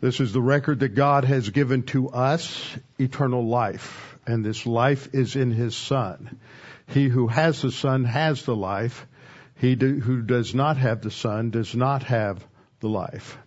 [0.00, 5.08] This is the record that God has given to us eternal life, and this life
[5.12, 6.38] is in His Son.
[6.86, 9.08] He who has the Son has the life.
[9.56, 12.46] He do, who does not have the Son does not have
[12.78, 13.38] the life.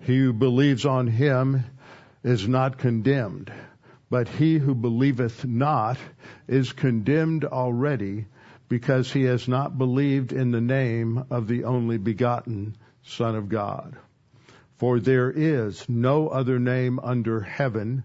[0.00, 1.64] He who believes on Him
[2.22, 3.50] is not condemned,
[4.10, 5.96] but he who believeth not
[6.46, 8.26] is condemned already
[8.68, 13.96] because he has not believed in the name of the only begotten Son of God.
[14.82, 18.02] For there is no other name under heaven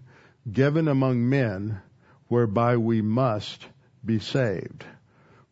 [0.48, 1.80] given among men
[2.28, 3.66] whereby we must
[4.04, 4.84] be saved.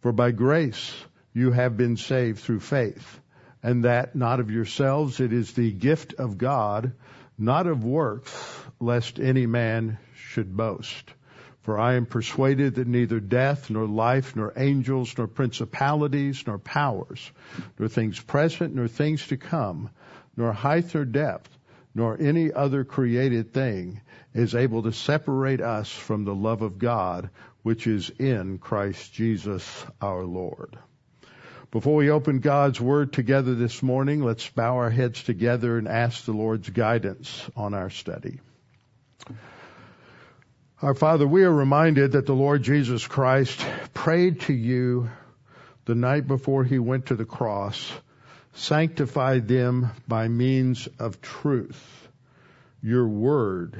[0.02, 0.94] For by grace
[1.32, 3.18] you have been saved through faith,
[3.60, 6.92] and that not of yourselves, it is the gift of God,
[7.36, 8.32] not of works,
[8.78, 11.12] lest any man should boast.
[11.62, 17.32] For I am persuaded that neither death, nor life, nor angels, nor principalities, nor powers,
[17.80, 19.90] nor things present, nor things to come,
[20.36, 21.50] nor height nor depth,
[21.94, 24.00] nor any other created thing
[24.34, 27.30] is able to separate us from the love of God
[27.62, 30.78] which is in Christ Jesus our Lord.
[31.72, 36.24] Before we open God's Word together this morning, let's bow our heads together and ask
[36.24, 38.38] the Lord's guidance on our study.
[40.80, 45.10] Our Father, we are reminded that the Lord Jesus Christ prayed to you
[45.86, 47.90] the night before he went to the cross
[48.58, 52.08] Sanctify them by means of truth.
[52.82, 53.78] Your word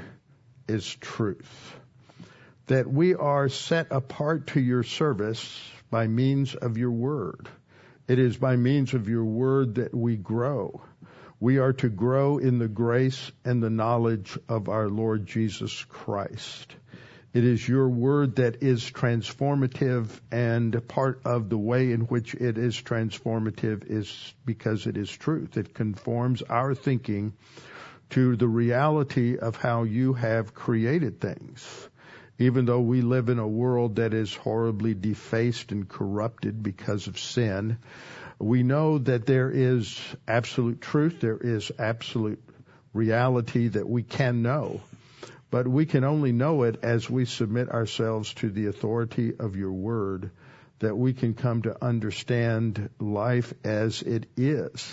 [0.69, 1.75] is truth.
[2.67, 5.59] That we are set apart to your service
[5.91, 7.49] by means of your word.
[8.07, 10.83] It is by means of your word that we grow.
[11.41, 16.77] We are to grow in the grace and the knowledge of our Lord Jesus Christ.
[17.33, 22.57] It is your word that is transformative and part of the way in which it
[22.57, 25.57] is transformative is because it is truth.
[25.57, 27.35] It conforms our thinking
[28.11, 31.89] to the reality of how you have created things.
[32.39, 37.19] Even though we live in a world that is horribly defaced and corrupted because of
[37.19, 37.79] sin,
[38.39, 39.99] we know that there is
[40.29, 42.43] absolute truth, there is absolute
[42.93, 44.81] reality that we can know
[45.51, 49.73] but we can only know it as we submit ourselves to the authority of your
[49.73, 50.31] word,
[50.81, 54.93] that we can come to understand life as it is.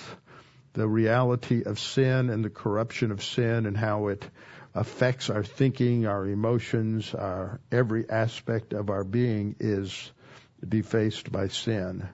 [0.73, 4.27] The reality of sin and the corruption of sin and how it
[4.73, 10.11] affects our thinking, our emotions, our every aspect of our being is
[10.67, 12.07] defaced by sin.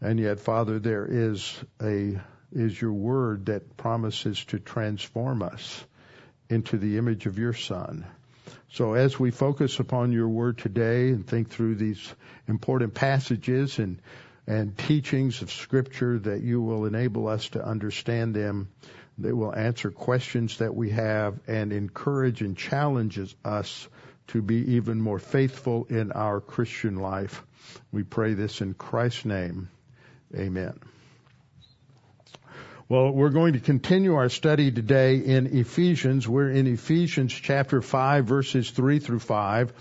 [0.00, 2.20] And yet, Father, there is a,
[2.52, 5.84] is your word that promises to transform us
[6.48, 8.06] into the image of your Son.
[8.70, 12.14] So as we focus upon your word today and think through these
[12.46, 13.98] important passages and
[14.48, 18.70] and teachings of scripture that you will enable us to understand them,
[19.18, 23.86] that will answer questions that we have and encourage and challenges us
[24.28, 27.42] to be even more faithful in our Christian life.
[27.92, 29.68] We pray this in Christ's name.
[30.34, 30.78] Amen.
[32.90, 36.26] Well, we're going to continue our study today in Ephesians.
[36.26, 39.74] We're in Ephesians chapter 5 verses 3 through 5.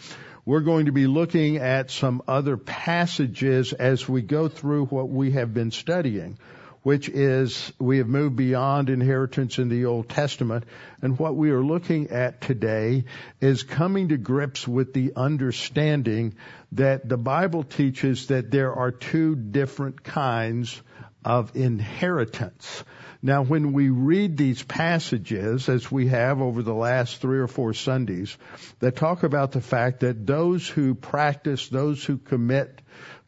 [0.44, 5.32] We're going to be looking at some other passages as we go through what we
[5.32, 6.38] have been studying,
[6.84, 10.66] which is we have moved beyond inheritance in the Old Testament.
[11.02, 13.06] And what we are looking at today
[13.40, 16.36] is coming to grips with the understanding
[16.74, 20.82] that the Bible teaches that there are two different kinds
[21.24, 22.84] of inheritance.
[23.22, 27.74] Now, when we read these passages, as we have over the last three or four
[27.74, 28.38] Sundays,
[28.80, 32.82] that talk about the fact that those who practice, those who commit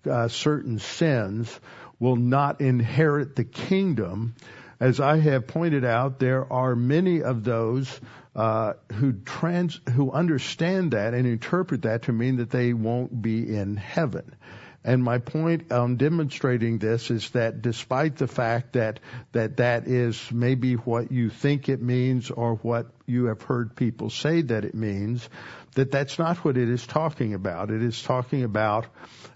[0.09, 1.59] uh, certain sins,
[1.99, 4.35] will not inherit the kingdom.
[4.79, 7.99] As I have pointed out, there are many of those
[8.35, 13.55] uh, who trans who understand that and interpret that to mean that they won't be
[13.55, 14.35] in heaven.
[14.83, 19.01] And my point on demonstrating this is that despite the fact that,
[19.33, 24.09] that that is maybe what you think it means or what you have heard people
[24.09, 25.27] say that it means,
[25.75, 27.71] that that's not what it is talking about.
[27.71, 28.87] It is talking about,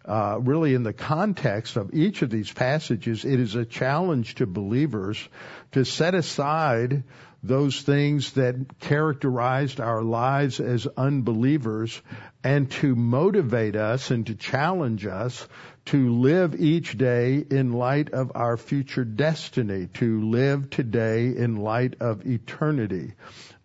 [0.05, 4.45] uh, really in the context of each of these passages, it is a challenge to
[4.45, 5.27] believers
[5.73, 7.03] to set aside
[7.43, 12.01] those things that characterized our lives as unbelievers
[12.43, 15.45] and to motivate us and to challenge us
[15.85, 21.95] to live each day in light of our future destiny, to live today in light
[21.99, 23.13] of eternity.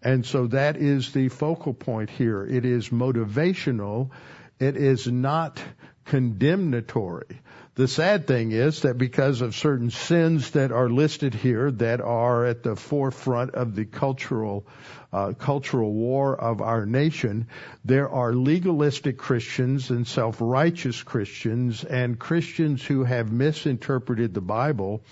[0.02, 2.44] And so that is the focal point here.
[2.44, 4.10] It is motivational.
[4.58, 5.62] It is not
[6.04, 7.40] condemnatory.
[7.78, 12.44] The sad thing is that because of certain sins that are listed here that are
[12.44, 14.66] at the forefront of the cultural
[15.12, 17.46] uh, cultural war of our nation,
[17.84, 25.04] there are legalistic Christians and self-righteous Christians and Christians who have misinterpreted the Bible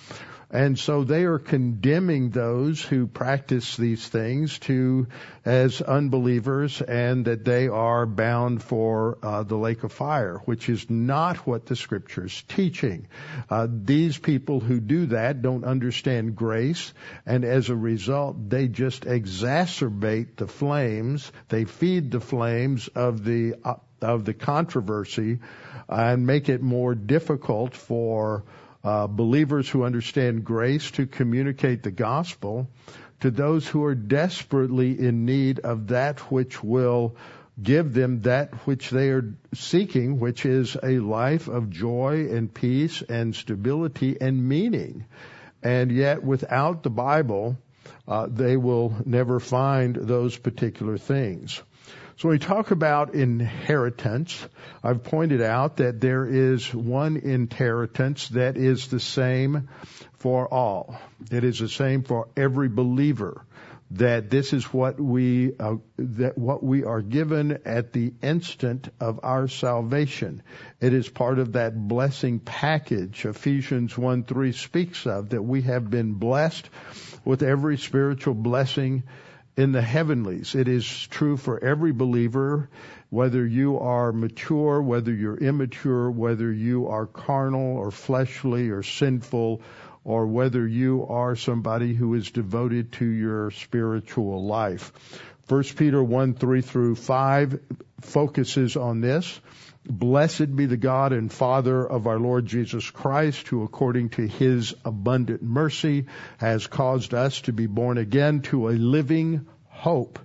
[0.50, 5.08] and so they are condemning those who practice these things to
[5.44, 10.88] as unbelievers and that they are bound for uh, the lake of fire, which is
[10.88, 13.08] not what the scripture's teaching.
[13.50, 16.92] Uh, these people who do that don't understand grace,
[17.26, 21.30] and as a result, they just exacerbate the flames.
[21.48, 25.38] They feed the flames of the uh, of the controversy
[25.88, 28.44] and make it more difficult for
[28.86, 32.68] uh, believers who understand grace to communicate the gospel
[33.18, 37.16] to those who are desperately in need of that which will
[37.60, 43.02] give them that which they are seeking, which is a life of joy and peace
[43.02, 45.04] and stability and meaning.
[45.64, 47.56] And yet, without the Bible,
[48.06, 51.60] uh, they will never find those particular things.
[52.18, 54.42] So when we talk about inheritance,
[54.82, 59.68] I've pointed out that there is one inheritance that is the same
[60.14, 60.98] for all.
[61.30, 63.44] It is the same for every believer.
[63.92, 69.20] That this is what we uh, that what we are given at the instant of
[69.22, 70.42] our salvation.
[70.80, 75.88] It is part of that blessing package Ephesians 1 3 speaks of that we have
[75.88, 76.68] been blessed
[77.24, 79.04] with every spiritual blessing
[79.56, 80.54] in the heavenlies.
[80.54, 82.68] It is true for every believer,
[83.08, 89.62] whether you are mature, whether you're immature, whether you are carnal or fleshly or sinful,
[90.04, 94.92] or whether you are somebody who is devoted to your spiritual life.
[95.48, 97.60] 1 Peter 1, 3 through 5
[98.02, 99.40] focuses on this.
[99.88, 104.74] Blessed be the God and Father of our Lord Jesus Christ, who according to his
[104.84, 106.06] abundant mercy
[106.38, 110.18] has caused us to be born again to a living hope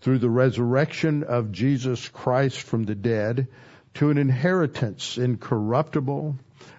[0.00, 3.48] through the resurrection of Jesus Christ from the dead
[3.94, 6.36] to an inheritance incorruptible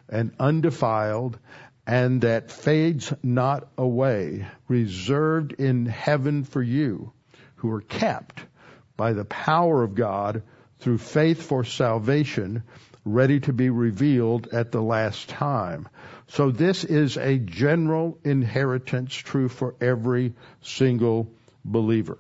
[0.10, 1.38] and undefiled
[1.86, 7.14] and that fades not away, reserved in heaven for you
[7.58, 8.44] who are kept
[8.96, 10.44] by the power of God
[10.80, 12.64] through faith for salvation,
[13.06, 15.88] ready to be revealed at the last time.
[16.28, 21.32] So this is a general inheritance true for every single
[21.64, 22.18] believer.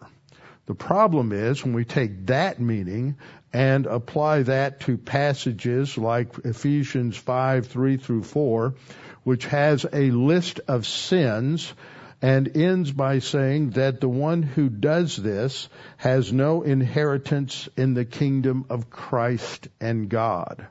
[0.65, 3.15] The problem is when we take that meaning
[3.53, 8.75] and apply that to passages like Ephesians 5, 3 through 4,
[9.23, 11.73] which has a list of sins
[12.21, 18.05] and ends by saying that the one who does this has no inheritance in the
[18.05, 20.67] kingdom of Christ and God.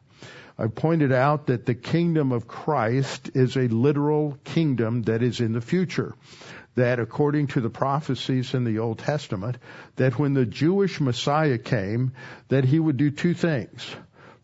[0.59, 5.53] I pointed out that the kingdom of Christ is a literal kingdom that is in
[5.53, 6.15] the future.
[6.77, 9.57] That according to the prophecies in the Old Testament,
[9.97, 12.13] that when the Jewish Messiah came,
[12.49, 13.95] that he would do two things.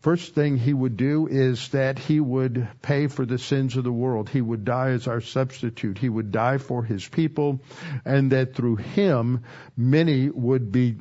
[0.03, 3.91] First thing he would do is that he would pay for the sins of the
[3.91, 4.27] world.
[4.27, 5.97] He would die as our substitute.
[5.97, 7.61] He would die for his people
[8.03, 9.45] and that through him
[9.77, 10.97] many would be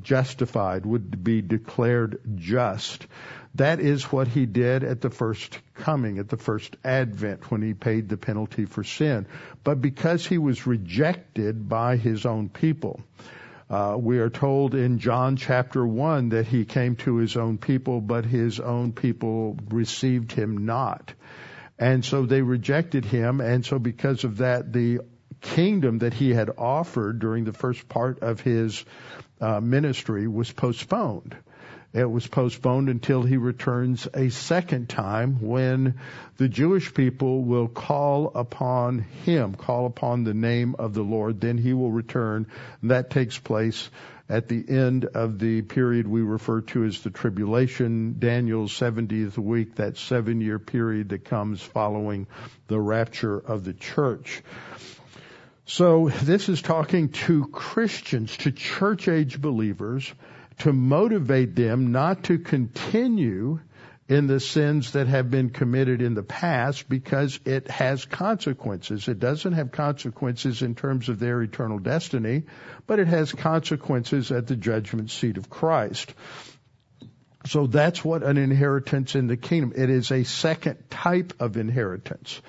[0.00, 3.06] justified, would be declared just.
[3.56, 7.74] That is what he did at the first coming, at the first advent when he
[7.74, 9.26] paid the penalty for sin.
[9.62, 13.02] But because he was rejected by his own people,
[13.70, 18.00] uh, we are told in John chapter 1 that he came to his own people,
[18.00, 21.12] but his own people received him not.
[21.78, 25.00] And so they rejected him, and so because of that, the
[25.40, 28.84] kingdom that he had offered during the first part of his
[29.40, 31.36] uh, ministry was postponed.
[31.94, 35.94] It was postponed until he returns a second time when
[36.36, 41.40] the Jewish people will call upon him, call upon the name of the Lord.
[41.40, 42.46] Then he will return.
[42.82, 43.88] That takes place
[44.28, 49.76] at the end of the period we refer to as the tribulation, Daniel's 70th week,
[49.76, 52.26] that seven year period that comes following
[52.66, 54.42] the rapture of the church.
[55.64, 60.12] So this is talking to Christians, to church age believers
[60.58, 63.60] to motivate them not to continue
[64.08, 69.06] in the sins that have been committed in the past because it has consequences.
[69.06, 72.44] It doesn't have consequences in terms of their eternal destiny,
[72.86, 76.14] but it has consequences at the judgment seat of Christ.
[77.46, 79.74] So that's what an inheritance in the kingdom.
[79.76, 82.40] It is a second type of inheritance.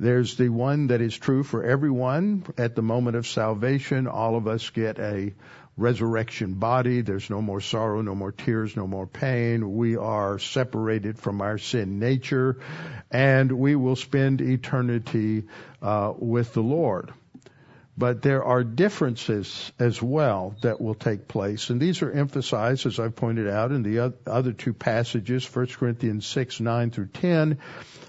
[0.00, 4.08] There's the one that is true for everyone at the moment of salvation.
[4.08, 5.32] All of us get a
[5.76, 7.00] resurrection body.
[7.00, 9.74] There's no more sorrow, no more tears, no more pain.
[9.74, 12.58] We are separated from our sin nature,
[13.10, 15.44] and we will spend eternity
[15.82, 17.12] uh, with the Lord.
[17.96, 22.98] But there are differences as well that will take place, and these are emphasized, as
[22.98, 27.58] I've pointed out, in the other two passages, 1 Corinthians 6, 9 through 10,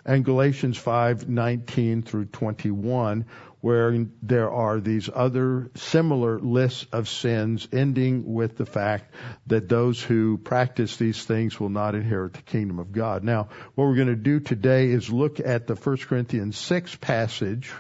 [0.04, 3.26] and Galatians 5, 19 through 21,
[3.66, 9.12] where there are these other similar lists of sins ending with the fact
[9.48, 13.24] that those who practice these things will not inherit the kingdom of God.
[13.24, 17.74] Now, what we're going to do today is look at the 1 Corinthians 6 passage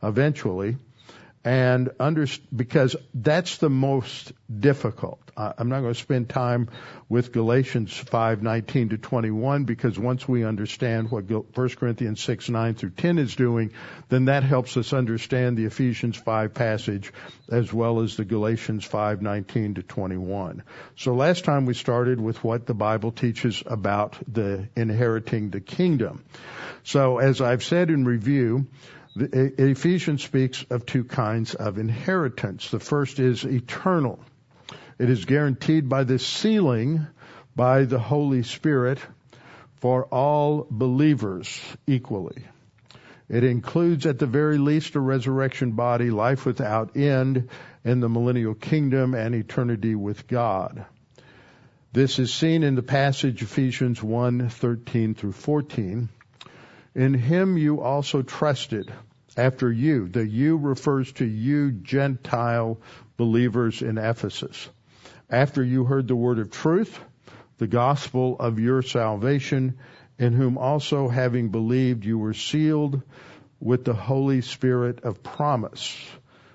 [0.00, 0.76] eventually
[1.44, 5.18] and under, because that's the most difficult.
[5.36, 6.68] I'm not going to spend time
[7.08, 12.90] with Galatians 5:19 to 21 because once we understand what 1 Corinthians 6 9 through
[12.90, 13.72] 10 is doing,
[14.10, 17.12] then that helps us understand the Ephesians 5 passage
[17.50, 20.62] as well as the Galatians 5:19 to 21.
[20.96, 26.22] So last time we started with what the Bible teaches about the inheriting the kingdom.
[26.84, 28.66] So as I've said in review,
[29.14, 32.70] Ephesians speaks of two kinds of inheritance.
[32.70, 34.18] The first is eternal.
[34.98, 37.06] It is guaranteed by the sealing
[37.54, 38.98] by the Holy Spirit
[39.76, 42.44] for all believers equally.
[43.28, 47.48] It includes at the very least a resurrection body, life without end
[47.84, 50.86] in the millennial kingdom and eternity with God.
[51.92, 56.08] This is seen in the passage Ephesians 1, 13 through 14.
[56.94, 58.92] In him you also trusted
[59.36, 60.08] after you.
[60.08, 62.78] The you refers to you Gentile
[63.16, 64.68] believers in Ephesus.
[65.30, 67.00] After you heard the word of truth,
[67.56, 69.78] the gospel of your salvation,
[70.18, 73.00] in whom also having believed you were sealed
[73.58, 75.96] with the Holy Spirit of promise,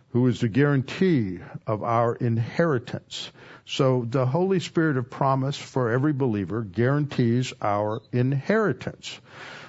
[0.09, 3.31] who is the guarantee of our inheritance.
[3.65, 9.19] So the Holy Spirit of promise for every believer guarantees our inheritance.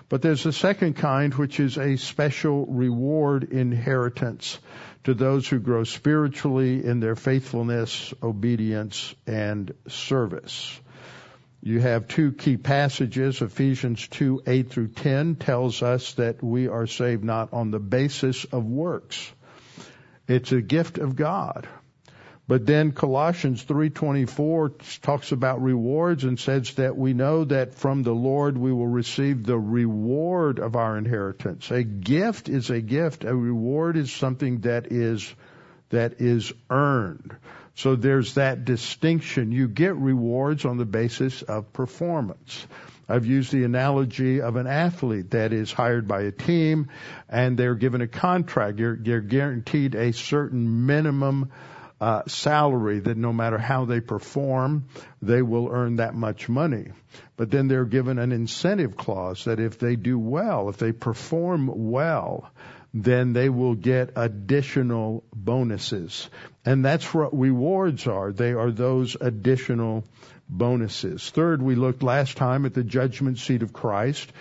[0.08, 4.58] But there's a second kind, which is a special reward inheritance
[5.04, 10.80] to those who grow spiritually in their faithfulness, obedience, and service.
[11.60, 13.42] You have two key passages.
[13.42, 18.44] Ephesians 2, 8 through 10 tells us that we are saved not on the basis
[18.44, 19.30] of works.
[20.26, 21.68] It's a gift of God.
[22.48, 28.14] But then Colossians 3:24 talks about rewards and says that we know that from the
[28.14, 31.70] Lord we will receive the reward of our inheritance.
[31.70, 33.24] A gift is a gift.
[33.24, 35.34] A reward is something that is
[35.90, 37.36] that is earned.
[37.74, 39.52] So there's that distinction.
[39.52, 42.66] You get rewards on the basis of performance.
[43.10, 46.88] I've used the analogy of an athlete that is hired by a team
[47.28, 48.78] and they're given a contract.
[48.78, 51.50] They're, they're guaranteed a certain minimum
[52.00, 54.86] uh, salary that no matter how they perform,
[55.20, 56.92] they will earn that much money.
[57.36, 61.90] But then they're given an incentive clause that if they do well, if they perform
[61.90, 62.50] well,
[62.94, 66.28] then they will get additional bonuses.
[66.64, 68.32] And that's what rewards are.
[68.32, 70.04] They are those additional
[70.48, 71.28] bonuses.
[71.30, 74.32] Third, we looked last time at the judgment seat of Christ,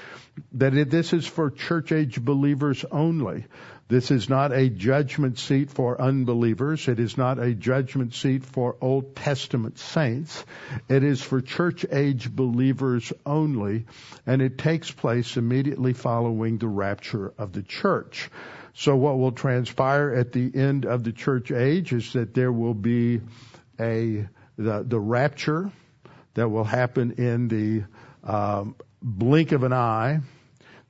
[0.53, 3.45] that this is for church age believers only.
[3.89, 6.89] This is not a judgment seat for unbelievers.
[6.89, 10.44] It is not a judgment seat for Old Testament saints.
[10.89, 13.86] It is for church age believers only,
[14.25, 18.29] and it takes place immediately following the rapture of the church.
[18.74, 22.74] So what will transpire at the end of the church age is that there will
[22.74, 23.22] be
[23.79, 24.27] a
[24.58, 25.72] the, the rapture
[26.34, 27.84] that will happen in the
[28.24, 30.20] um, blink of an eye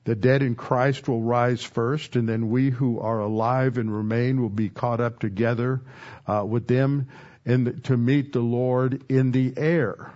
[0.07, 4.41] the dead in Christ will rise first, and then we who are alive and remain
[4.41, 5.81] will be caught up together
[6.25, 7.09] uh, with them
[7.45, 10.13] in to meet the Lord in the air.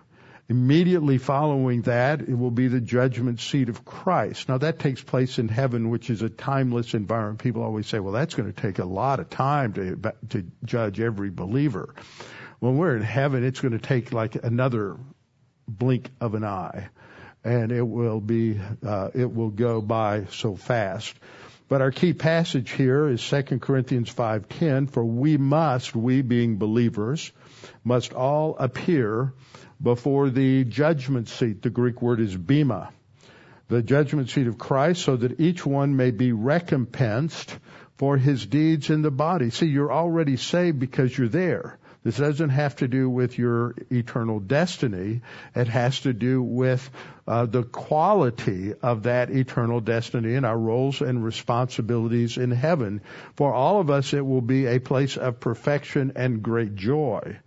[0.47, 4.47] Immediately following that, it will be the judgment seat of Christ.
[4.47, 7.39] Now that takes place in heaven, which is a timeless environment.
[7.39, 11.01] People always say, well, that's going to take a lot of time to, to judge
[11.01, 11.93] every believer.
[12.59, 14.95] When we're in heaven, it's going to take like another
[15.67, 16.87] blink of an eye
[17.43, 21.13] and it will be uh, it will go by so fast.
[21.67, 27.31] But our key passage here is 2 Corinthians 5:10 for we must we being believers
[27.83, 29.33] must all appear
[29.81, 31.61] before the judgment seat.
[31.61, 32.89] The Greek word is bema.
[33.69, 37.57] The judgment seat of Christ so that each one may be recompensed
[37.95, 39.49] for his deeds in the body.
[39.49, 41.77] See, you're already saved because you're there.
[42.03, 45.21] This doesn't have to do with your eternal destiny.
[45.55, 46.89] It has to do with
[47.27, 53.01] uh, the quality of that eternal destiny and our roles and responsibilities in heaven.
[53.35, 57.37] For all of us, it will be a place of perfection and great joy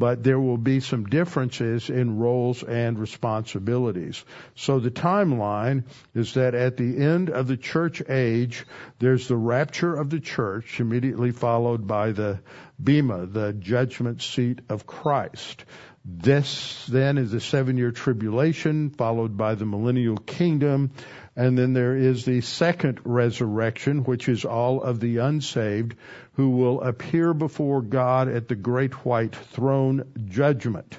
[0.00, 4.24] but there will be some differences in roles and responsibilities.
[4.54, 8.64] So the timeline is that at the end of the church age,
[8.98, 12.40] there's the rapture of the church, immediately followed by the
[12.82, 15.66] Bema, the judgment seat of Christ.
[16.02, 20.92] This then is the seven year tribulation, followed by the millennial kingdom,
[21.40, 25.96] and then there is the second resurrection, which is all of the unsaved
[26.34, 30.98] who will appear before God at the great white throne judgment.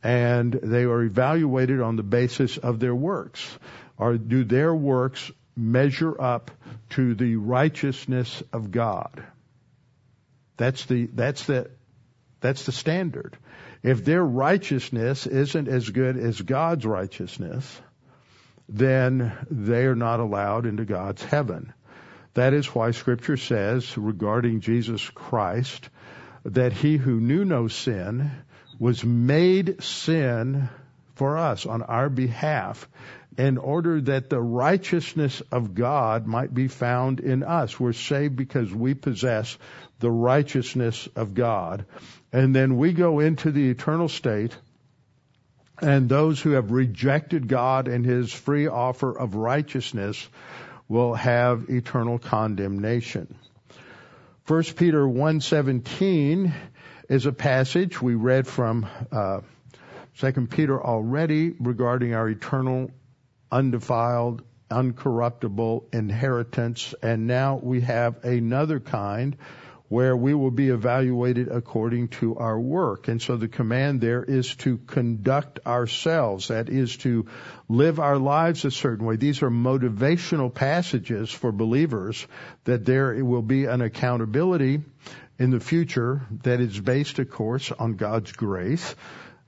[0.00, 3.44] And they are evaluated on the basis of their works.
[3.98, 6.52] Or do their works measure up
[6.90, 9.24] to the righteousness of God?
[10.58, 11.72] That's the, that's the,
[12.40, 13.36] that's the standard.
[13.82, 17.80] If their righteousness isn't as good as God's righteousness,
[18.72, 21.72] then they are not allowed into God's heaven.
[22.34, 25.90] That is why scripture says regarding Jesus Christ
[26.44, 28.30] that he who knew no sin
[28.78, 30.70] was made sin
[31.14, 32.88] for us on our behalf
[33.36, 37.78] in order that the righteousness of God might be found in us.
[37.78, 39.56] We're saved because we possess
[40.00, 41.84] the righteousness of God.
[42.32, 44.56] And then we go into the eternal state
[45.82, 50.28] and those who have rejected God and his free offer of righteousness
[50.88, 53.34] will have eternal condemnation.
[54.46, 56.52] 1 Peter 1:17
[57.08, 59.40] is a passage we read from uh,
[60.18, 62.90] 2 Peter already regarding our eternal
[63.50, 69.36] undefiled uncorruptible inheritance and now we have another kind
[69.92, 73.08] where we will be evaluated according to our work.
[73.08, 76.48] And so the command there is to conduct ourselves.
[76.48, 77.26] That is to
[77.68, 79.16] live our lives a certain way.
[79.16, 82.26] These are motivational passages for believers
[82.64, 84.80] that there will be an accountability
[85.38, 88.94] in the future that is based, of course, on God's grace.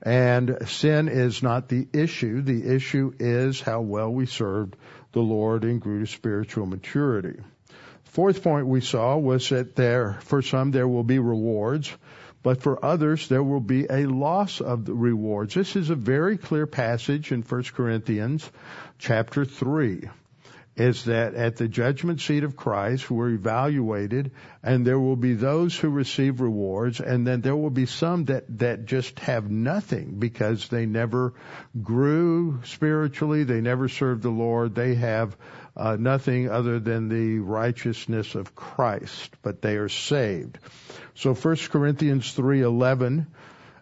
[0.03, 2.43] And sin is not the issue.
[2.43, 4.75] The issue is how well we served
[5.11, 7.39] the Lord and grew to spiritual maturity.
[8.15, 11.91] Fourth point we saw was that there, for some, there will be rewards,
[12.43, 15.53] but for others, there will be a loss of the rewards.
[15.53, 18.49] This is a very clear passage in 1 Corinthians
[18.99, 20.07] chapter 3
[20.75, 25.77] is that at the judgment seat of Christ we're evaluated and there will be those
[25.77, 30.67] who receive rewards and then there will be some that, that just have nothing because
[30.67, 31.33] they never
[31.81, 35.37] grew spiritually, they never served the Lord, they have
[35.77, 40.57] uh, nothing other than the righteousness of Christ, but they are saved.
[41.15, 43.27] So 1 Corinthians 3:11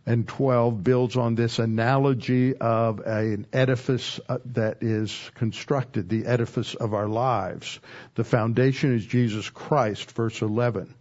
[0.05, 6.75] and 12 builds on this analogy of an edifice uh, that is constructed, the edifice
[6.75, 7.79] of our lives.
[8.15, 10.93] The foundation is Jesus Christ, verse 11.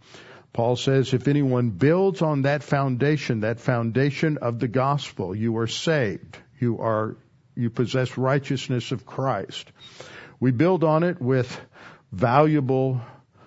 [0.53, 5.67] Paul says, if anyone builds on that foundation, that foundation of the gospel, you are
[5.67, 6.37] saved.
[6.59, 7.17] You are,
[7.55, 9.69] you possess righteousness of Christ.
[10.39, 11.59] We build on it with
[12.11, 13.01] valuable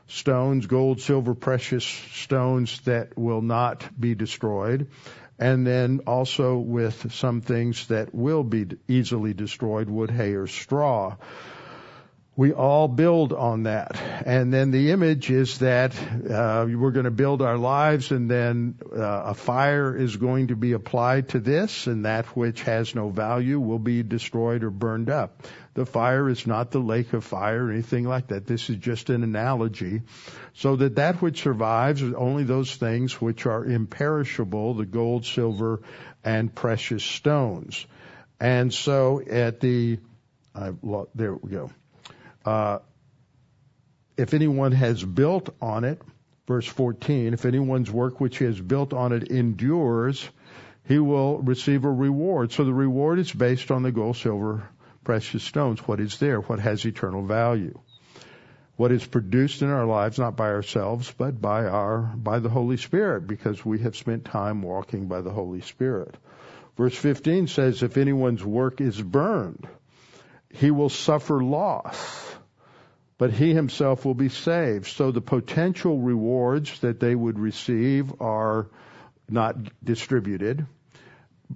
[0.09, 4.89] stones, gold, silver, precious stones that will not be destroyed.
[5.39, 11.17] And then also with some things that will be easily destroyed, wood, hay, or straw.
[12.37, 13.97] We all build on that.
[14.27, 18.75] And then the image is that uh, we're going to build our lives and then
[18.95, 23.09] uh, a fire is going to be applied to this and that which has no
[23.09, 25.47] value will be destroyed or burned up.
[25.77, 28.47] The fire is not the lake of fire or anything like that.
[28.47, 30.01] This is just an analogy.
[30.55, 35.83] So that that which survives is only those things which are imperishable, the gold, silver,
[36.25, 37.85] and precious stones.
[38.41, 39.99] And so at the,
[40.55, 40.79] I've,
[41.15, 41.71] there we go.
[42.47, 42.79] Uh,
[44.17, 46.01] if anyone has built on it,
[46.47, 50.27] verse 14, if anyone's work which he has built on it endures,
[50.85, 52.53] he will receive a reward.
[52.53, 54.71] So the reward is based on the gold, silver,
[55.07, 57.79] precious stones, what is there, what has eternal value.
[58.75, 62.77] What is produced in our lives, not by ourselves, but by our, by the Holy
[62.77, 66.17] Spirit, because we have spent time walking by the Holy Spirit.
[66.77, 69.69] Verse 15 says, if anyone's work is burned,
[70.51, 72.35] he will suffer loss,
[73.17, 74.89] but he himself will be saved.
[74.89, 78.67] So the potential rewards that they would receive are
[79.29, 80.67] not distributed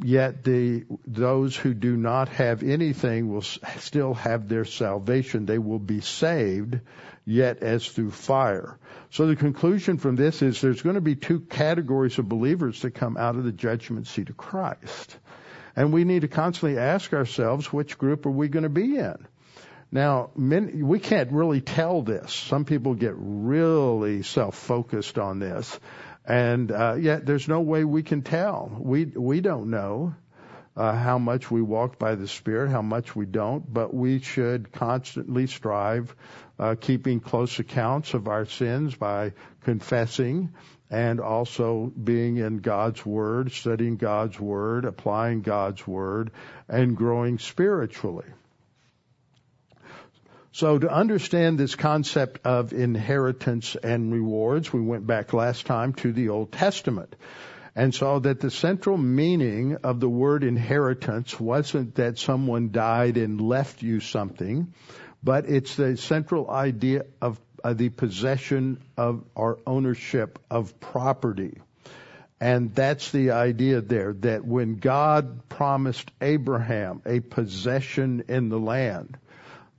[0.03, 5.79] yet the those who do not have anything will still have their salvation they will
[5.79, 6.81] be saved
[7.24, 8.79] yet as through fire.
[9.11, 12.92] So the conclusion from this is there's going to be two categories of believers that
[12.92, 15.16] come out of the judgment seat of Christ.
[15.76, 19.26] And we need to constantly ask ourselves, which group are we going to be in?
[19.92, 22.33] Now, we can't really tell this.
[22.33, 25.79] Some people get really self-focused on this,
[26.31, 28.71] and uh, yet there's no way we can tell.
[28.79, 30.14] We we don't know
[30.77, 34.71] uh, how much we walk by the Spirit, how much we don't, but we should
[34.71, 36.14] constantly strive,
[36.57, 39.33] uh, keeping close accounts of our sins by
[39.64, 40.53] confessing
[40.88, 46.31] and also being in God's Word, studying God's Word, applying God's Word,
[46.69, 48.27] and growing spiritually.
[50.52, 56.12] So to understand this concept of inheritance and rewards, we went back last time to
[56.12, 57.14] the Old Testament
[57.76, 63.40] and saw that the central meaning of the word inheritance wasn't that someone died and
[63.40, 64.74] left you something,
[65.22, 71.58] but it's the central idea of uh, the possession of our ownership of property.
[72.40, 79.16] And that's the idea there that when God promised Abraham a possession in the land,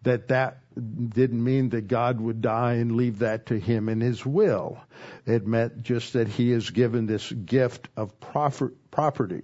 [0.04, 4.26] that that didn't mean that God would die and leave that to him in his
[4.26, 4.80] will.
[5.26, 9.44] It meant just that he is given this gift of property.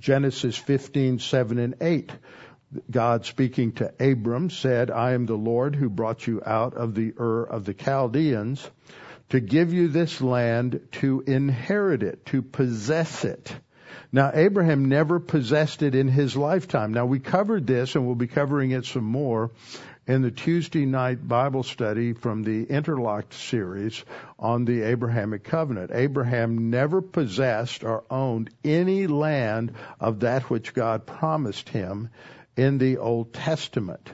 [0.00, 2.12] Genesis 15, 7 and 8.
[2.90, 7.14] God speaking to Abram said, I am the Lord who brought you out of the
[7.18, 8.68] Ur of the Chaldeans
[9.30, 13.54] to give you this land to inherit it, to possess it.
[14.12, 16.92] Now, Abraham never possessed it in his lifetime.
[16.92, 19.50] Now, we covered this and we'll be covering it some more
[20.06, 24.04] in the Tuesday night Bible study from the Interlocked series
[24.38, 25.90] on the Abrahamic covenant.
[25.92, 32.10] Abraham never possessed or owned any land of that which God promised him
[32.56, 34.10] in the Old Testament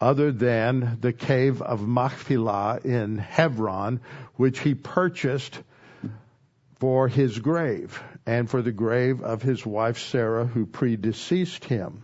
[0.00, 4.00] other than the cave of Machpelah in Hebron,
[4.34, 5.58] which he purchased
[6.78, 12.02] for his grave and for the grave of his wife Sarah, who predeceased him.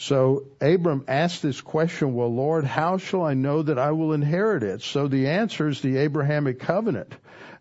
[0.00, 4.62] So Abram asked this question, well, Lord, how shall I know that I will inherit
[4.62, 4.80] it?
[4.80, 7.12] So the answer is the Abrahamic covenant.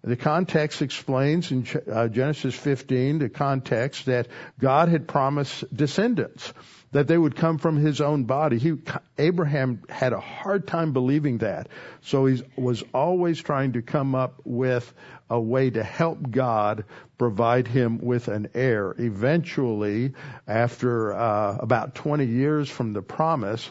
[0.05, 6.53] The context explains in uh, Genesis 15 the context that God had promised descendants
[6.91, 8.57] that they would come from his own body.
[8.57, 8.73] He,
[9.17, 11.67] Abraham had a hard time believing that.
[12.01, 14.91] So he was always trying to come up with
[15.29, 16.85] a way to help God
[17.17, 18.95] provide him with an heir.
[18.97, 20.13] Eventually,
[20.47, 23.69] after uh, about 20 years from the promise,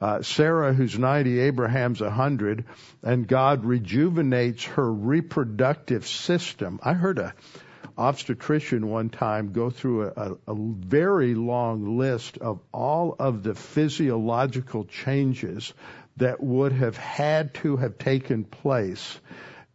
[0.00, 2.64] uh, Sarah, who's 90, Abraham's 100,
[3.02, 6.80] and God rejuvenates her reproductive system.
[6.82, 7.34] I heard a
[8.00, 14.86] obstetrician one time go through a, a, very long list of all of the physiological
[14.86, 15.74] changes
[16.16, 19.20] that would have had to have taken place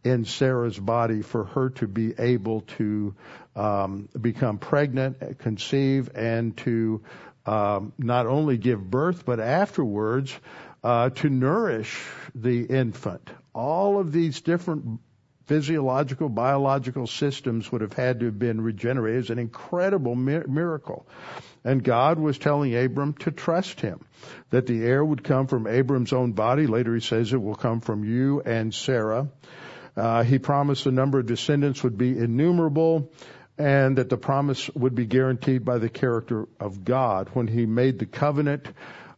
[0.02, 3.14] in Sarah's body for her to be able to
[3.54, 7.02] um, become pregnant, conceive, and to
[7.46, 10.36] um, not only give birth, but afterwards
[10.82, 13.30] uh, to nourish the infant.
[13.54, 15.00] All of these different
[15.46, 19.20] physiological, biological systems would have had to have been regenerated.
[19.20, 21.06] It's an incredible miracle.
[21.64, 24.04] And God was telling Abram to trust him,
[24.50, 26.66] that the heir would come from Abram's own body.
[26.66, 29.28] Later he says it will come from you and Sarah.
[29.96, 33.10] Uh, he promised the number of descendants would be innumerable
[33.58, 37.30] and that the promise would be guaranteed by the character of God.
[37.32, 38.66] When he made the covenant,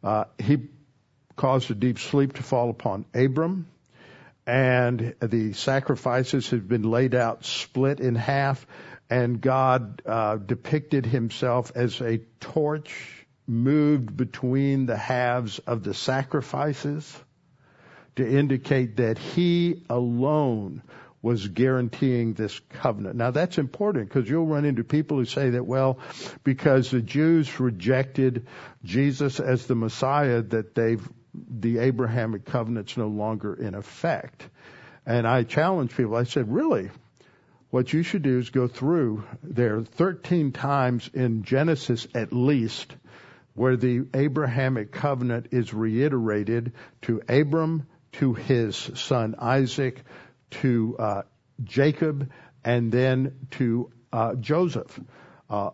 [0.05, 0.69] uh, he
[1.37, 3.67] caused a deep sleep to fall upon Abram
[4.49, 8.67] and the sacrifices had been laid out split in half
[9.11, 17.15] and God uh, depicted himself as a torch moved between the halves of the sacrifices
[18.17, 20.83] to indicate that he alone
[21.21, 23.17] was guaranteeing this covenant.
[23.17, 25.99] Now that's important because you'll run into people who say that, well,
[26.43, 28.47] because the Jews rejected
[28.83, 34.49] Jesus as the Messiah, that they've the Abrahamic covenant's no longer in effect.
[35.07, 36.17] And I challenged people.
[36.17, 36.91] I said, really?
[37.71, 42.95] What you should do is go through there 13 times in Genesis at least
[43.59, 50.05] where the Abrahamic covenant is reiterated to Abram, to his son Isaac,
[50.51, 51.23] to uh,
[51.65, 52.31] Jacob,
[52.65, 55.01] and then to uh, Joseph.
[55.51, 55.71] Uh,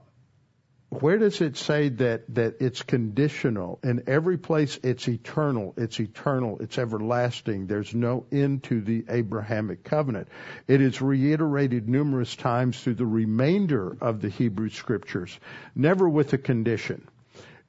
[1.01, 3.79] where does it say that that it's conditional?
[3.83, 5.75] In every place, it's eternal.
[5.77, 6.59] It's eternal.
[6.61, 7.67] It's everlasting.
[7.67, 10.29] There's no end to the Abrahamic covenant.
[10.67, 15.39] It is reiterated numerous times through the remainder of the Hebrew Scriptures,
[15.75, 17.07] never with a condition.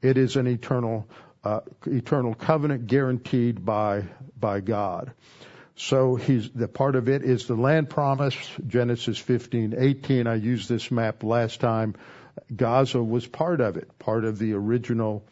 [0.01, 1.07] It is an eternal
[1.43, 4.05] uh, eternal covenant guaranteed by
[4.39, 5.13] by God.
[5.75, 8.35] So he's the part of it is the land promise,
[8.65, 10.25] Genesis 15, 18.
[10.25, 11.95] I used this map last time.
[12.55, 15.25] Gaza was part of it, part of the original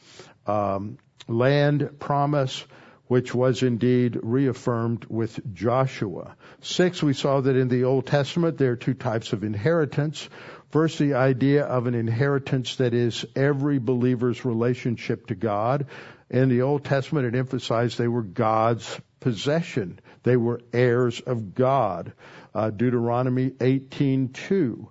[0.45, 2.65] um, land promise,
[3.07, 6.35] which was indeed reaffirmed with Joshua.
[6.61, 10.27] Six, we saw that in the Old Testament there are two types of inheritance.
[10.71, 15.85] First, the idea of an inheritance that is every believer's relationship to God.
[16.29, 19.99] In the Old Testament, it emphasized they were God's possession.
[20.23, 22.13] They were heirs of God.
[22.55, 24.87] Uh, Deuteronomy 18:2.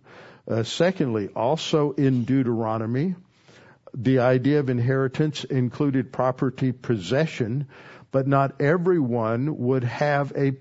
[0.49, 3.15] Uh, secondly, also in Deuteronomy,
[3.95, 7.69] the idea of inheritance included property possession,
[8.11, 10.53] but not everyone would have a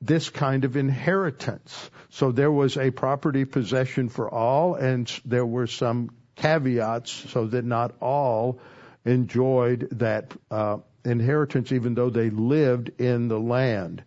[0.00, 1.90] this kind of inheritance.
[2.10, 7.64] So there was a property possession for all, and there were some caveats so that
[7.64, 8.60] not all
[9.04, 14.02] enjoyed that uh, inheritance, even though they lived in the land.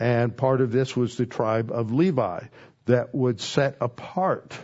[0.00, 2.40] And part of this was the tribe of Levi
[2.86, 4.56] that would set apart.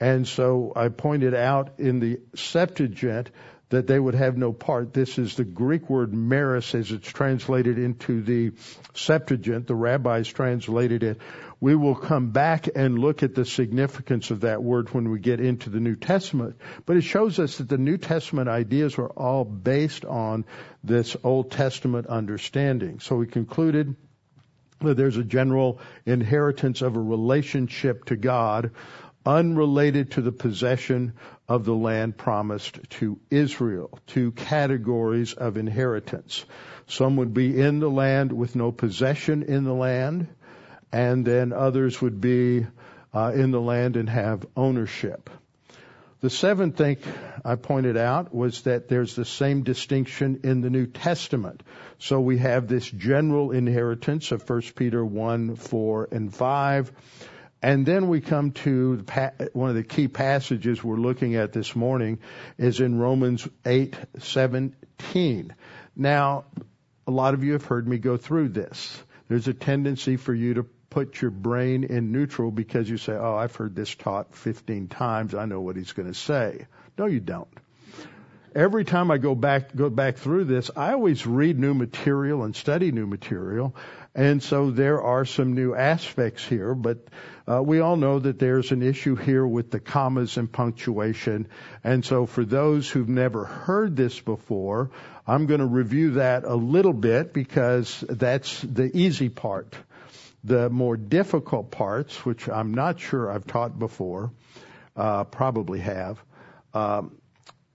[0.00, 3.30] And so I pointed out in the Septuagint
[3.70, 4.92] that they would have no part.
[4.92, 8.52] This is the Greek word meris as it's translated into the
[8.94, 9.66] Septuagint.
[9.66, 11.20] The rabbis translated it.
[11.60, 15.40] We will come back and look at the significance of that word when we get
[15.40, 16.56] into the New Testament.
[16.84, 20.44] But it shows us that the New Testament ideas were all based on
[20.82, 23.00] this Old Testament understanding.
[23.00, 23.96] So we concluded
[24.92, 28.72] there's a general inheritance of a relationship to God
[29.24, 31.14] unrelated to the possession
[31.48, 33.98] of the land promised to Israel.
[34.06, 36.44] Two categories of inheritance.
[36.86, 40.28] Some would be in the land with no possession in the land,
[40.92, 42.66] and then others would be
[43.14, 45.30] uh, in the land and have ownership.
[46.24, 46.96] The seventh thing
[47.44, 51.62] I pointed out was that there's the same distinction in the New Testament.
[51.98, 56.92] So we have this general inheritance of 1 Peter 1, 4, and 5.
[57.60, 59.04] And then we come to
[59.52, 62.20] one of the key passages we're looking at this morning
[62.56, 65.50] is in Romans 8:17.
[65.94, 66.46] Now,
[67.06, 68.98] a lot of you have heard me go through this.
[69.28, 73.34] There's a tendency for you to put your brain in neutral because you say, oh,
[73.34, 75.34] I've heard this taught 15 times.
[75.34, 76.66] I know what he's going to say.
[76.96, 77.48] No, you don't.
[78.54, 82.54] Every time I go back, go back through this, I always read new material and
[82.54, 83.74] study new material.
[84.14, 86.98] And so there are some new aspects here, but
[87.50, 91.48] uh, we all know that there's an issue here with the commas and punctuation.
[91.82, 94.92] And so for those who've never heard this before,
[95.26, 99.74] I'm going to review that a little bit because that's the easy part.
[100.44, 104.30] The more difficult parts, which I'm not sure I've taught before,
[104.96, 106.22] uh, probably have,
[106.74, 107.16] um,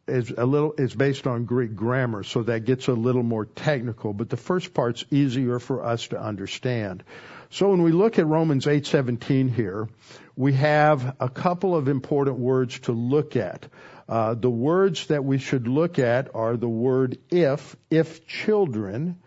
[0.08, 4.14] is a little is based on Greek grammar, so that gets a little more technical.
[4.14, 7.04] But the first part's easier for us to understand.
[7.52, 9.88] So when we look at Romans 8:17 here,
[10.36, 13.68] we have a couple of important words to look at.
[14.08, 19.18] Uh, the words that we should look at are the word if, if children,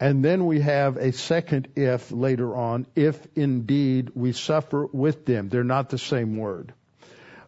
[0.00, 5.48] and then we have a second if later on, if indeed we suffer with them.
[5.48, 6.72] They're not the same word.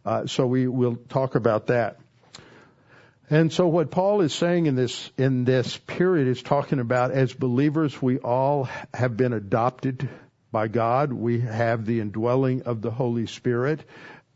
[0.05, 1.99] Uh, so we will talk about that.
[3.29, 7.33] And so what Paul is saying in this, in this period is talking about as
[7.33, 10.09] believers, we all have been adopted
[10.53, 11.13] by God.
[11.13, 13.81] We have the indwelling of the Holy Spirit.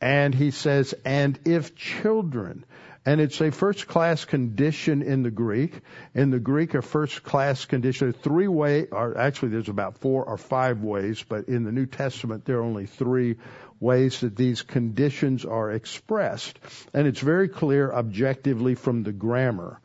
[0.01, 2.65] And he says, and if children,
[3.07, 5.81] and it's a first class condition in the Greek.
[6.15, 10.37] In the Greek, a first class condition, three way, or actually there's about four or
[10.37, 13.37] five ways, but in the New Testament there are only three
[13.81, 16.59] ways that these conditions are expressed.
[16.93, 19.81] And it's very clear objectively from the grammar.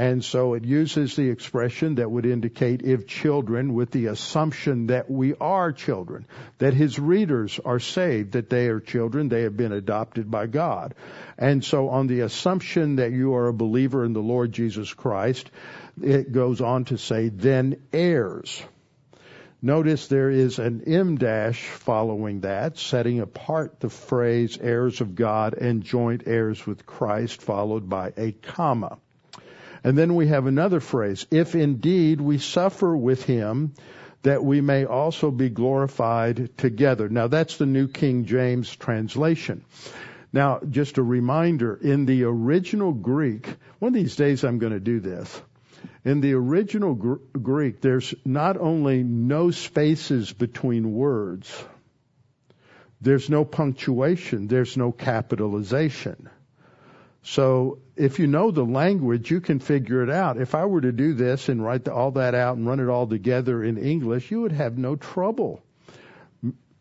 [0.00, 5.10] And so it uses the expression that would indicate if children with the assumption that
[5.10, 6.24] we are children,
[6.56, 10.94] that his readers are saved, that they are children, they have been adopted by God.
[11.36, 15.50] And so on the assumption that you are a believer in the Lord Jesus Christ,
[16.00, 18.62] it goes on to say, then heirs.
[19.60, 25.52] Notice there is an em dash following that, setting apart the phrase heirs of God
[25.52, 28.96] and joint heirs with Christ, followed by a comma.
[29.82, 33.74] And then we have another phrase, if indeed we suffer with him,
[34.22, 37.08] that we may also be glorified together.
[37.08, 39.64] Now that's the New King James translation.
[40.32, 43.48] Now, just a reminder, in the original Greek,
[43.80, 45.40] one of these days I'm going to do this.
[46.04, 51.50] In the original Gr- Greek, there's not only no spaces between words,
[53.00, 56.28] there's no punctuation, there's no capitalization.
[57.22, 60.38] So if you know the language, you can figure it out.
[60.38, 62.88] If I were to do this and write the, all that out and run it
[62.88, 65.62] all together in English, you would have no trouble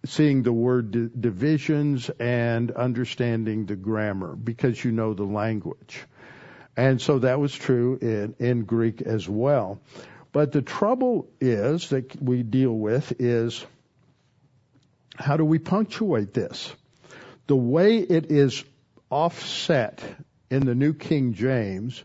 [0.06, 6.00] seeing the word di- divisions and understanding the grammar because you know the language.
[6.78, 9.82] And so that was true in, in Greek as well.
[10.32, 13.66] But the trouble is that we deal with is
[15.16, 16.74] how do we punctuate this?
[17.48, 18.64] The way it is
[19.10, 20.02] offset
[20.50, 22.04] in the New King James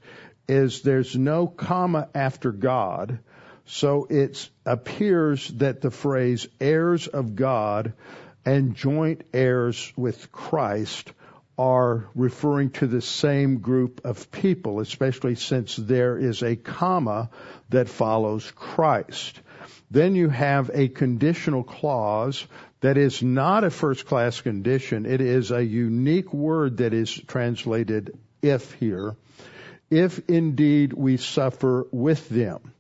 [0.49, 3.19] is there's no comma after God.
[3.67, 7.95] So it appears that the phrase heirs of God
[8.45, 11.13] and joint heirs with Christ
[11.57, 17.31] are referring to the same group of people, especially since there is a comma
[17.71, 19.41] that follows Christ.
[19.91, 22.45] Then you have a conditional clause
[22.81, 25.07] that is not a first class condition.
[25.07, 29.17] It is a unique word that is translated if here.
[29.91, 32.73] If indeed we suffer with them.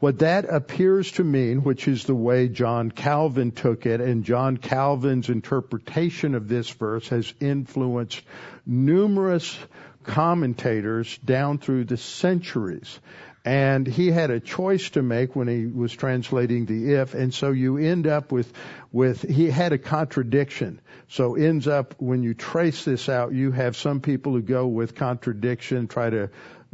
[0.00, 4.56] What that appears to mean, which is the way John Calvin took it, and John
[4.58, 8.22] Calvin's interpretation of this verse has influenced
[8.66, 9.56] numerous
[10.02, 12.98] commentators down through the centuries.
[13.44, 17.50] And he had a choice to make when he was translating the if, and so
[17.50, 18.50] you end up with,
[18.90, 20.80] with, he had a contradiction.
[21.08, 24.94] So ends up, when you trace this out, you have some people who go with
[24.94, 26.30] contradiction, try to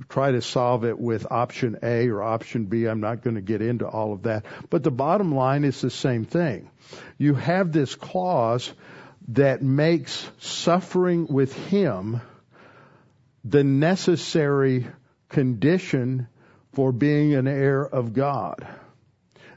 [0.09, 2.87] try to solve it with option A or option B.
[2.87, 4.47] I'm not going to get into all of that.
[4.71, 6.71] But the bottom line is the same thing.
[7.19, 8.73] You have this clause
[9.29, 12.21] that makes suffering with Him
[13.45, 14.87] the necessary
[15.29, 16.29] condition
[16.73, 18.67] for being an heir of God.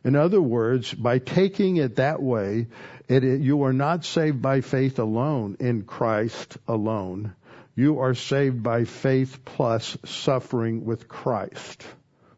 [0.03, 2.67] In other words, by taking it that way,
[3.07, 7.33] it, you are not saved by faith alone in Christ alone
[7.75, 11.83] you are saved by faith plus suffering with Christ,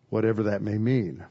[0.09, 1.25] whatever that may mean.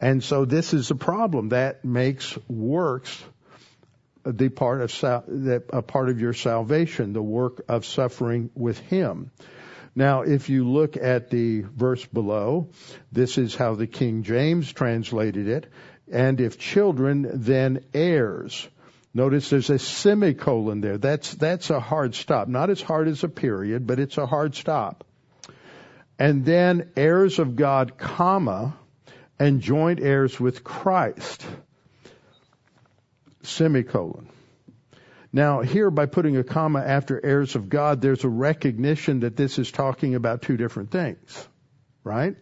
[0.00, 3.22] And so this is a problem that makes works
[4.24, 9.30] the part of a part of your salvation, the work of suffering with Him.
[9.96, 12.70] Now, if you look at the verse below,
[13.12, 15.72] this is how the King James translated it.
[16.10, 18.68] And if children, then heirs.
[19.14, 20.98] Notice there's a semicolon there.
[20.98, 22.48] That's, that's a hard stop.
[22.48, 25.04] Not as hard as a period, but it's a hard stop.
[26.18, 28.76] And then heirs of God, comma,
[29.38, 31.46] and joint heirs with Christ.
[33.42, 34.28] Semicolon.
[35.34, 39.58] Now, here by putting a comma after heirs of God, there's a recognition that this
[39.58, 41.48] is talking about two different things.
[42.04, 42.36] Right?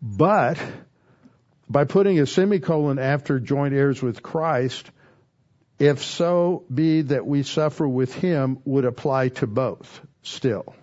[0.00, 0.62] But,
[1.68, 4.88] by putting a semicolon after joint heirs with Christ,
[5.80, 10.76] if so be that we suffer with him would apply to both still.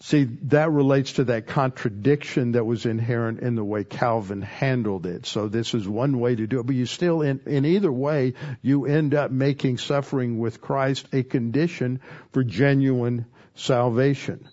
[0.00, 5.24] See, that relates to that contradiction that was inherent in the way Calvin handled it.
[5.24, 8.34] So this is one way to do it, but you still, in, in either way,
[8.60, 12.00] you end up making suffering with Christ a condition
[12.32, 14.48] for genuine salvation.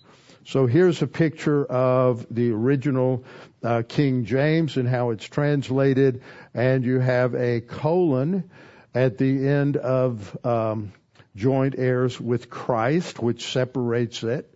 [0.46, 3.24] So here's a picture of the original
[3.62, 6.22] uh, King James and how it's translated,
[6.54, 8.50] and you have a colon
[8.94, 10.92] at the end of um,
[11.36, 14.51] joint heirs with Christ, which separates it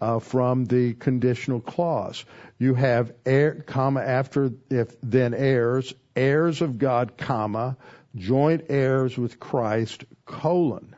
[0.00, 2.24] uh, from the conditional clause.
[2.58, 7.76] You have heir, comma after if then heirs, heirs of God, comma,
[8.14, 10.94] joint heirs with Christ, colon.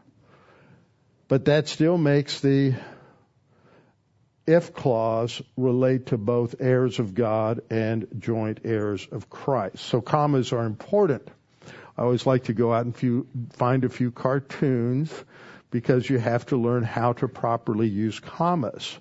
[1.28, 2.74] But that still makes the
[4.46, 9.78] if clause relate to both heirs of God and joint heirs of Christ.
[9.84, 11.28] So commas are important.
[11.96, 15.12] I always like to go out and few, find a few cartoons
[15.70, 18.98] because you have to learn how to properly use commas.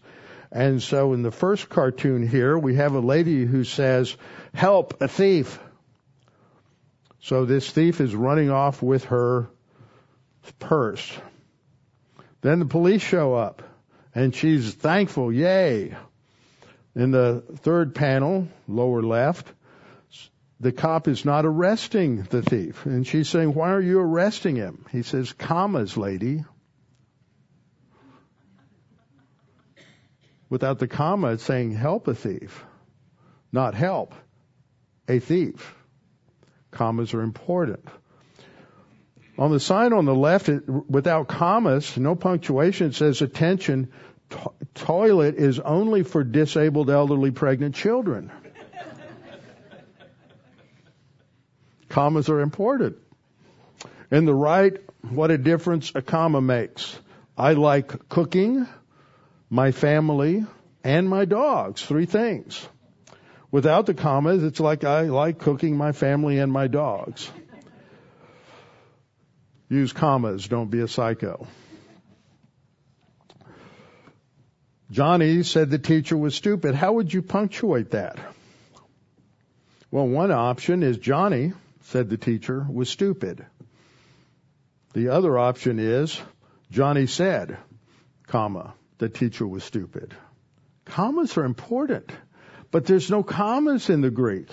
[0.51, 4.15] And so in the first cartoon here, we have a lady who says,
[4.53, 5.59] help, a thief.
[7.21, 9.49] So this thief is running off with her
[10.57, 11.11] purse.
[12.41, 13.61] Then the police show up
[14.15, 15.95] and she's thankful, yay.
[16.95, 19.47] In the third panel, lower left,
[20.59, 22.85] the cop is not arresting the thief.
[22.85, 24.85] And she's saying, why are you arresting him?
[24.91, 26.43] He says, commas, lady.
[30.49, 32.63] Without the comma, it's saying help a thief,
[33.51, 34.13] not help
[35.07, 35.75] a thief.
[36.71, 37.87] Commas are important.
[39.37, 43.91] On the sign on the left, it, without commas, no punctuation, it says attention,
[44.31, 48.31] to- toilet is only for disabled, elderly, pregnant children.
[51.87, 52.97] Commas are important.
[54.11, 54.77] In the right,
[55.09, 56.97] what a difference a comma makes.
[57.37, 58.67] I like cooking.
[59.49, 60.45] My family,
[60.83, 61.81] and my dogs.
[61.83, 62.67] Three things.
[63.51, 67.29] Without the commas, it's like I like cooking my family and my dogs.
[69.69, 71.47] Use commas, don't be a psycho.
[74.91, 76.73] Johnny said the teacher was stupid.
[76.73, 78.17] How would you punctuate that?
[79.91, 83.45] Well, one option is Johnny said the teacher was stupid.
[84.93, 86.19] The other option is
[86.71, 87.57] Johnny said,
[88.27, 90.13] comma, the teacher was stupid.
[90.85, 92.11] Commas are important,
[92.71, 94.49] but there's no commas in the Greek.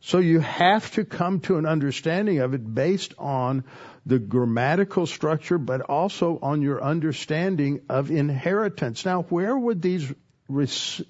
[0.00, 3.64] So you have to come to an understanding of it based on
[4.04, 9.04] the grammatical structure, but also on your understanding of inheritance.
[9.04, 10.12] Now, where would these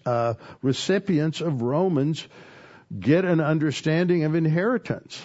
[0.06, 2.26] uh, recipients of Romans
[2.98, 5.20] get an understanding of inheritance?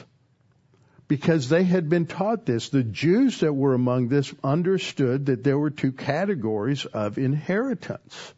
[1.12, 2.70] Because they had been taught this.
[2.70, 8.34] The Jews that were among this understood that there were two categories of inheritance.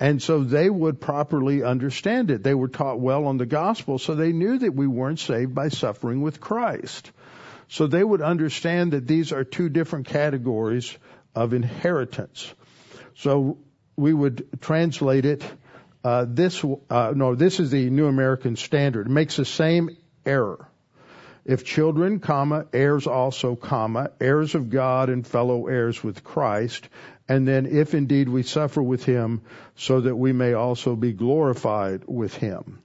[0.00, 2.42] And so they would properly understand it.
[2.42, 5.68] They were taught well on the gospel, so they knew that we weren't saved by
[5.68, 7.12] suffering with Christ.
[7.68, 10.98] So they would understand that these are two different categories
[11.36, 12.52] of inheritance.
[13.14, 13.58] So
[13.94, 15.44] we would translate it
[16.02, 19.06] uh, this uh, no this is the New American Standard.
[19.06, 19.96] It makes the same
[20.26, 20.66] error.
[21.44, 26.88] If children, comma, heirs also, comma, heirs of God and fellow heirs with Christ,
[27.28, 29.42] and then if indeed we suffer with him,
[29.74, 32.80] so that we may also be glorified with him.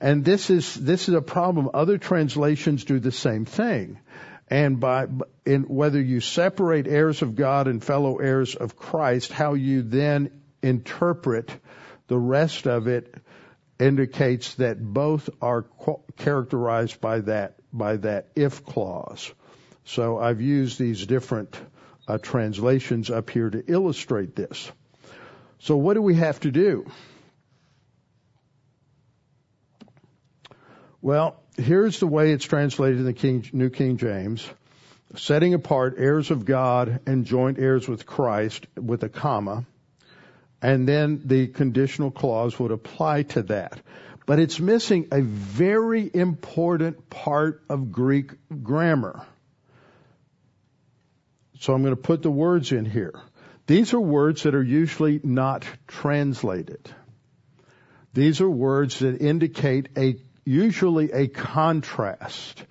[0.00, 1.70] And this is, this is a problem.
[1.74, 3.98] Other translations do the same thing.
[4.48, 5.06] And by,
[5.46, 10.42] in whether you separate heirs of God and fellow heirs of Christ, how you then
[10.62, 11.50] interpret
[12.08, 13.14] the rest of it
[13.78, 15.66] indicates that both are
[16.18, 19.32] characterized by that, by that if clause.
[19.84, 21.58] So I've used these different
[22.06, 24.70] uh, translations up here to illustrate this.
[25.58, 26.86] So what do we have to do?
[31.00, 34.48] Well, here's the way it's translated in the King, New King James.
[35.16, 39.66] Setting apart heirs of God and joint heirs with Christ with a comma.
[40.62, 43.80] And then the conditional clause would apply to that.
[44.26, 49.26] But it's missing a very important part of Greek grammar.
[51.60, 53.14] So I'm going to put the words in here.
[53.66, 56.90] These are words that are usually not translated.
[58.12, 62.64] These are words that indicate a usually a contrast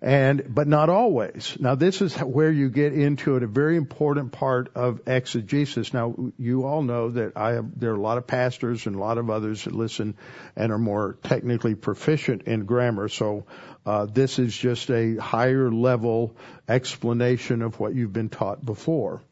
[0.00, 1.56] and but not always.
[1.58, 5.92] Now this is where you get into it, a very important part of exegesis.
[5.92, 8.98] Now you all know that I have there are a lot of pastors and a
[8.98, 10.16] lot of others that listen
[10.54, 13.08] and are more technically proficient in grammar.
[13.08, 13.46] So
[13.84, 16.36] uh, this is just a higher level
[16.68, 19.22] explanation of what you've been taught before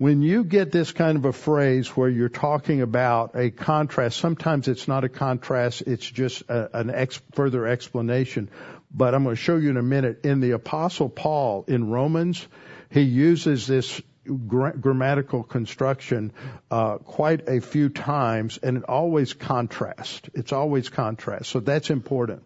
[0.00, 4.66] when you get this kind of a phrase where you're talking about a contrast, sometimes
[4.66, 8.48] it's not a contrast, it's just a, an ex, further explanation.
[8.92, 10.24] But I'm going to show you in a minute.
[10.24, 12.46] In the Apostle Paul in Romans,
[12.90, 14.00] he uses this
[14.46, 16.32] gra- grammatical construction
[16.70, 20.22] uh, quite a few times, and it always contrasts.
[20.34, 21.50] It's always contrast.
[21.50, 22.42] So that's important.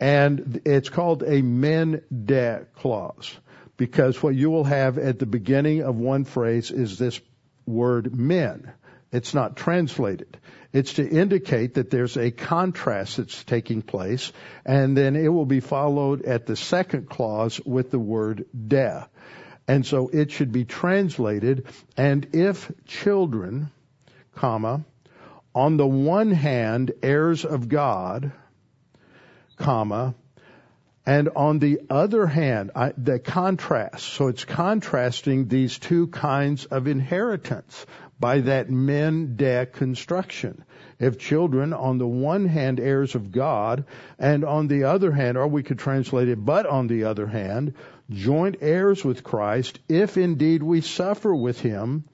[0.00, 3.36] And it's called a men de clause
[3.76, 7.20] because what you will have at the beginning of one phrase is this
[7.66, 8.72] word men.
[9.12, 10.38] It's not translated.
[10.72, 14.32] It's to indicate that there's a contrast that's taking place,
[14.64, 19.08] and then it will be followed at the second clause with the word de.
[19.66, 21.66] And so it should be translated,
[21.96, 23.70] and if children,
[24.36, 24.84] comma,
[25.54, 28.30] on the one hand, heirs of God,
[29.56, 30.14] comma,
[31.04, 36.86] and on the other hand, I, the contrast, so it's contrasting these two kinds of
[36.86, 37.86] inheritance
[38.20, 40.62] by that men de construction.
[40.98, 43.84] If children, on the one hand, heirs of God,
[44.18, 47.74] and on the other hand, or we could translate it, but on the other hand,
[48.10, 52.04] joint heirs with Christ, if indeed we suffer with him,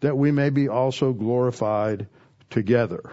[0.00, 2.06] that we may be also glorified
[2.50, 3.10] together.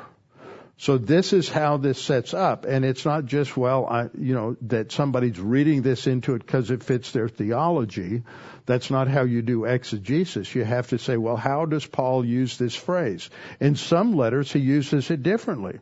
[0.82, 4.57] So this is how this sets up, and it's not just well, I, you know,
[4.61, 8.23] that somebody's reading this into it because it fits their theology.
[8.65, 10.55] That's not how you do exegesis.
[10.55, 13.29] You have to say, well, how does Paul use this phrase?
[13.59, 15.77] In some letters, he uses it differently,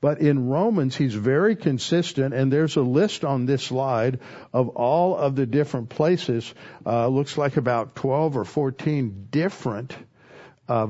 [0.00, 4.20] but in Romans, he's very consistent, and there's a list on this slide
[4.52, 6.54] of all of the different places.
[6.86, 9.96] Uh, looks like about 12 or 14 different
[10.68, 10.86] uh,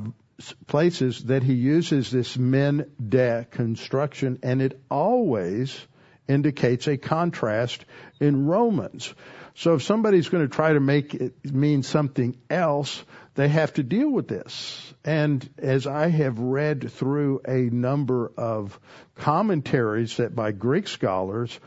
[0.67, 5.79] places that he uses this men de construction, and it always
[6.27, 7.85] indicates a contrast
[8.21, 9.15] in Romans.
[9.57, 13.05] So if somebody's going to try to make it mean something else,
[13.35, 14.95] they have to deal with this.
[15.05, 18.79] And as I have read through a number of
[19.17, 21.59] commentaries that by Greek scholars,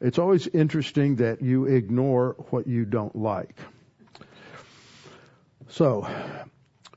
[0.00, 3.56] it's always interesting that you ignore what you don't like.
[5.68, 6.08] So,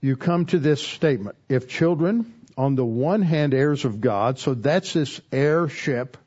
[0.02, 1.36] you come to this statement.
[1.50, 6.18] If children, on the one hand, heirs of God, so that's this heirship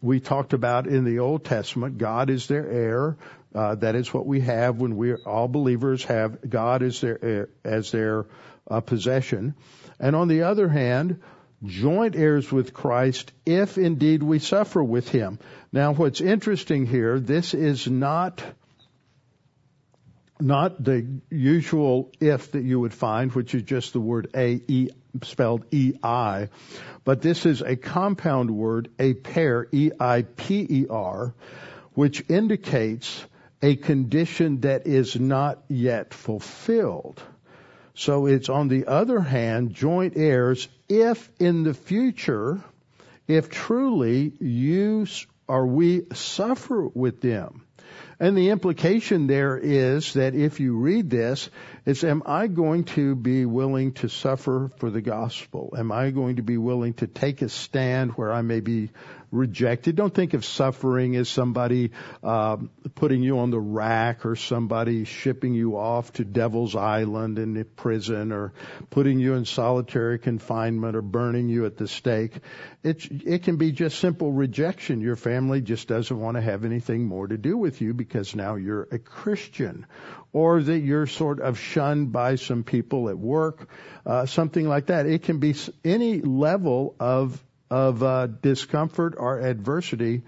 [0.00, 1.98] we talked about in the Old Testament.
[1.98, 3.16] God is their heir.
[3.54, 7.48] Uh, that is what we have when we all believers have God as their heir,
[7.64, 8.26] as their
[8.70, 9.54] uh, possession.
[10.00, 11.20] And on the other hand,
[11.62, 15.38] joint heirs with Christ if indeed we suffer with him.
[15.70, 18.42] Now what's interesting here, this is not
[20.42, 24.88] not the usual if that you would find, which is just the word a e
[25.22, 26.48] spelled e i,
[27.04, 31.34] but this is a compound word, a pair e i p e r,
[31.94, 33.24] which indicates
[33.62, 37.22] a condition that is not yet fulfilled.
[37.94, 42.60] So it's on the other hand joint heirs if in the future,
[43.28, 45.06] if truly you
[45.46, 47.66] or we suffer with them.
[48.22, 51.50] And the implication there is that if you read this,
[51.84, 55.74] it's am I going to be willing to suffer for the gospel?
[55.76, 58.90] Am I going to be willing to take a stand where I may be
[59.32, 59.96] rejected.
[59.96, 61.90] Don't think of suffering as somebody
[62.22, 62.58] uh,
[62.94, 68.30] putting you on the rack or somebody shipping you off to Devil's Island in prison
[68.30, 68.52] or
[68.90, 72.38] putting you in solitary confinement or burning you at the stake.
[72.84, 75.00] It it can be just simple rejection.
[75.00, 78.56] Your family just doesn't want to have anything more to do with you because now
[78.56, 79.86] you're a Christian,
[80.32, 83.68] or that you're sort of shunned by some people at work,
[84.06, 85.06] uh, something like that.
[85.06, 85.54] It can be
[85.84, 90.22] any level of of uh, discomfort or adversity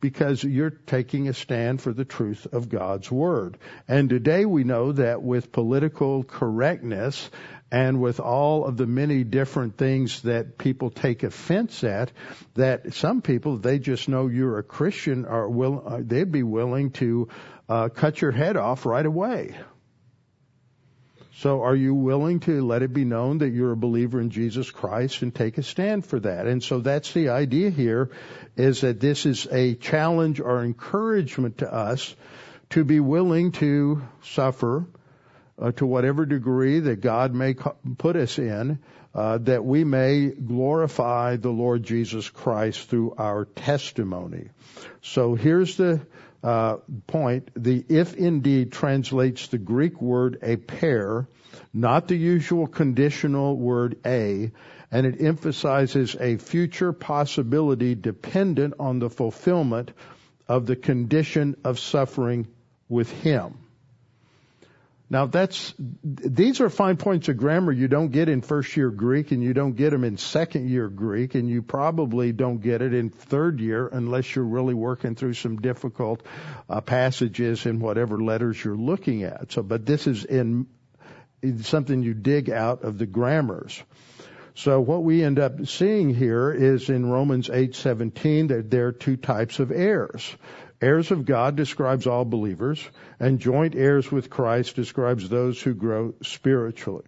[0.00, 3.58] because you're taking a stand for the truth of God's Word.
[3.88, 7.30] And today we know that with political correctness
[7.70, 12.10] and with all of the many different things that people take offense at,
[12.54, 16.90] that some people, they just know you're a Christian, are will, uh, they'd be willing
[16.92, 17.28] to
[17.68, 19.54] uh, cut your head off right away.
[21.40, 24.70] So are you willing to let it be known that you're a believer in Jesus
[24.70, 26.46] Christ and take a stand for that?
[26.46, 28.10] And so that's the idea here
[28.56, 32.14] is that this is a challenge or encouragement to us
[32.70, 34.86] to be willing to suffer
[35.60, 37.54] uh, to whatever degree that God may
[37.98, 38.78] put us in,
[39.14, 44.48] uh, that we may glorify the Lord Jesus Christ through our testimony.
[45.02, 46.00] So here's the
[46.42, 51.28] uh, point, the if indeed translates the Greek word a pair,
[51.74, 54.50] not the usual conditional word a,
[54.90, 59.90] and it emphasizes a future possibility dependent on the fulfillment
[60.48, 62.46] of the condition of suffering
[62.88, 63.58] with him.
[65.12, 69.32] Now that's, these are fine points of grammar you don't get in first year Greek
[69.32, 72.94] and you don't get them in second year Greek and you probably don't get it
[72.94, 76.22] in third year unless you're really working through some difficult
[76.68, 79.50] uh, passages in whatever letters you're looking at.
[79.50, 80.68] So, but this is in,
[81.42, 83.82] in something you dig out of the grammars.
[84.54, 89.16] So what we end up seeing here is in Romans 8:17 that there are two
[89.16, 90.36] types of heirs.
[90.80, 92.82] Heirs of God describes all believers,
[93.18, 97.04] and joint heirs with Christ describes those who grow spiritually.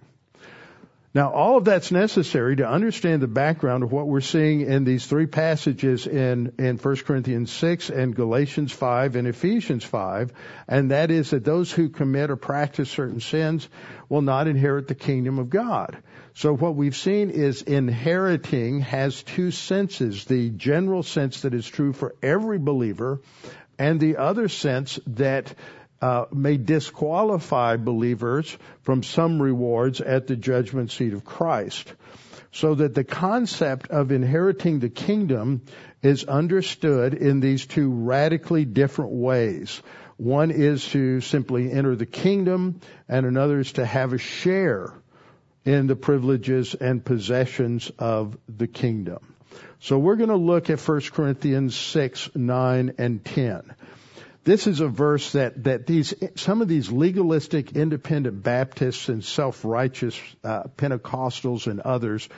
[1.14, 5.06] Now, all of that's necessary to understand the background of what we're seeing in these
[5.06, 10.32] three passages in, in 1 Corinthians 6 and Galatians 5 and Ephesians 5,
[10.68, 13.68] and that is that those who commit or practice certain sins
[14.08, 15.98] will not inherit the kingdom of God.
[16.34, 20.24] So what we've seen is inheriting has two senses.
[20.24, 23.20] The general sense that is true for every believer
[23.78, 25.54] and the other sense that
[26.00, 31.92] uh, may disqualify believers from some rewards at the judgment seat of Christ.
[32.54, 35.62] So that the concept of inheriting the kingdom
[36.02, 39.80] is understood in these two radically different ways.
[40.18, 44.92] One is to simply enter the kingdom and another is to have a share
[45.64, 49.31] in the privileges and possessions of the kingdom.
[49.82, 53.74] So we're going to look at 1 Corinthians 6, 9, and 10.
[54.44, 60.16] This is a verse that, that these, some of these legalistic independent Baptists and self-righteous
[60.44, 62.28] uh, Pentecostals and others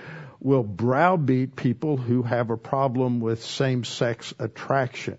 [0.41, 5.19] will browbeat people who have a problem with same-sex attraction.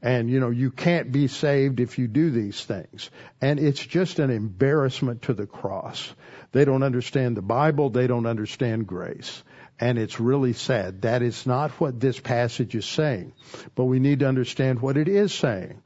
[0.00, 3.10] And you know, you can't be saved if you do these things.
[3.42, 6.10] And it's just an embarrassment to the cross.
[6.52, 7.90] They don't understand the Bible.
[7.90, 9.42] They don't understand grace.
[9.80, 11.02] And it's really sad.
[11.02, 13.32] That is not what this passage is saying.
[13.74, 15.82] But we need to understand what it is saying.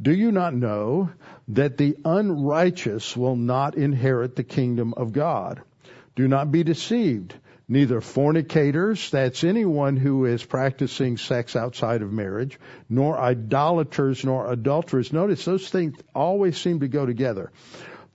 [0.00, 1.10] Do you not know
[1.48, 5.60] that the unrighteous will not inherit the kingdom of God?
[6.14, 7.34] Do not be deceived.
[7.68, 15.12] Neither fornicators, that's anyone who is practicing sex outside of marriage, nor idolaters, nor adulterers.
[15.12, 17.50] Notice those things always seem to go together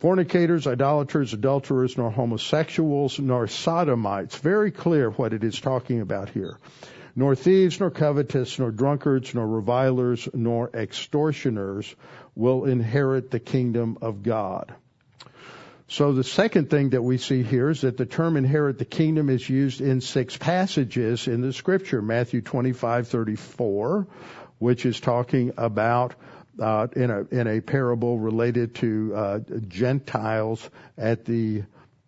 [0.01, 4.35] fornicators, idolaters, adulterers, nor homosexuals, nor sodomites.
[4.35, 6.57] Very clear what it is talking about here.
[7.15, 11.95] Nor thieves, nor covetous, nor drunkards, nor revilers, nor extortioners
[12.35, 14.73] will inherit the kingdom of God.
[15.87, 19.29] So the second thing that we see here is that the term inherit the kingdom
[19.29, 22.01] is used in six passages in the scripture.
[22.01, 24.07] Matthew 25:34,
[24.57, 26.15] which is talking about
[26.59, 31.63] uh, in a in a parable related to uh, Gentiles at the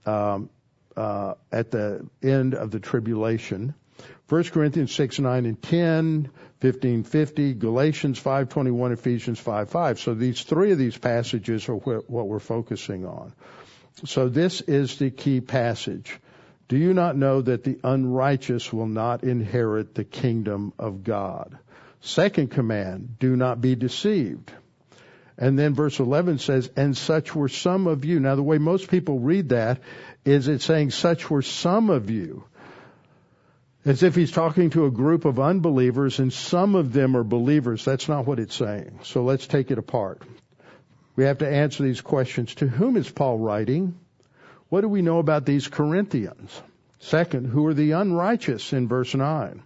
[0.06, 0.50] um,
[0.96, 3.74] uh, at the end of the tribulation.
[4.30, 6.30] 1 Corinthians 6, 9, and 10,
[6.60, 10.00] 15, 50, Galatians 5, 21, Ephesians 5, 5.
[10.00, 13.34] So these three of these passages are what we're focusing on.
[14.06, 16.20] So this is the key passage.
[16.68, 21.58] Do you not know that the unrighteous will not inherit the kingdom of God?
[22.06, 24.52] Second command, do not be deceived.
[25.38, 28.20] And then verse 11 says, and such were some of you.
[28.20, 29.80] Now the way most people read that
[30.26, 32.44] is it's saying such were some of you.
[33.86, 37.86] As if he's talking to a group of unbelievers and some of them are believers.
[37.86, 39.00] That's not what it's saying.
[39.04, 40.22] So let's take it apart.
[41.16, 42.54] We have to answer these questions.
[42.56, 43.98] To whom is Paul writing?
[44.68, 46.62] What do we know about these Corinthians?
[47.00, 49.64] Second, who are the unrighteous in verse 9?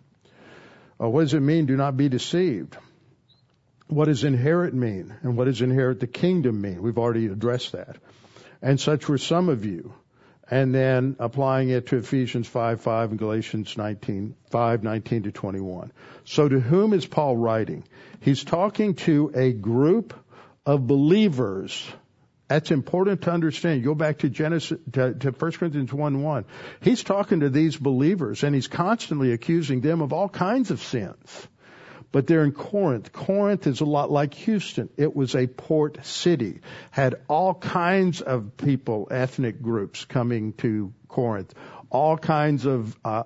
[0.99, 2.77] Uh, what does it mean, do not be deceived?
[3.87, 5.15] What does inherit mean?
[5.21, 6.81] And what does inherit the kingdom mean?
[6.81, 7.97] We've already addressed that.
[8.61, 9.93] And such were some of you.
[10.49, 15.91] And then applying it to Ephesians 5, 5 and Galatians 19, 5, 19 to 21.
[16.23, 17.83] So to whom is Paul writing?
[18.21, 20.13] He's talking to a group
[20.65, 21.85] of believers
[22.47, 23.83] that's important to understand.
[23.83, 26.45] Go back to Genesis, to, to 1 Corinthians 1 1.
[26.81, 31.47] He's talking to these believers and he's constantly accusing them of all kinds of sins.
[32.13, 33.11] But they're in Corinth.
[33.11, 34.89] Corinth is a lot like Houston.
[34.95, 41.53] It was a port city, had all kinds of people, ethnic groups coming to Corinth,
[41.89, 43.23] all kinds of uh,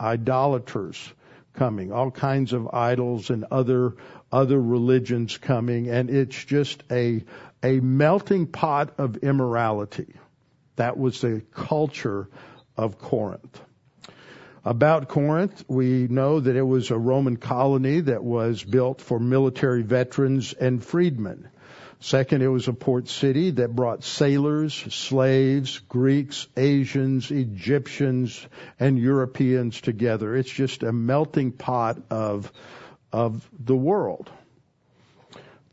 [0.00, 1.12] idolaters
[1.52, 3.96] coming, all kinds of idols and other
[4.32, 7.24] other religions coming, and it's just a
[7.66, 10.14] a melting pot of immorality.
[10.76, 12.28] That was the culture
[12.76, 13.60] of Corinth.
[14.64, 19.82] About Corinth, we know that it was a Roman colony that was built for military
[19.82, 21.48] veterans and freedmen.
[21.98, 28.46] Second, it was a port city that brought sailors, slaves, Greeks, Asians, Egyptians,
[28.78, 30.36] and Europeans together.
[30.36, 32.52] It's just a melting pot of,
[33.12, 34.30] of the world.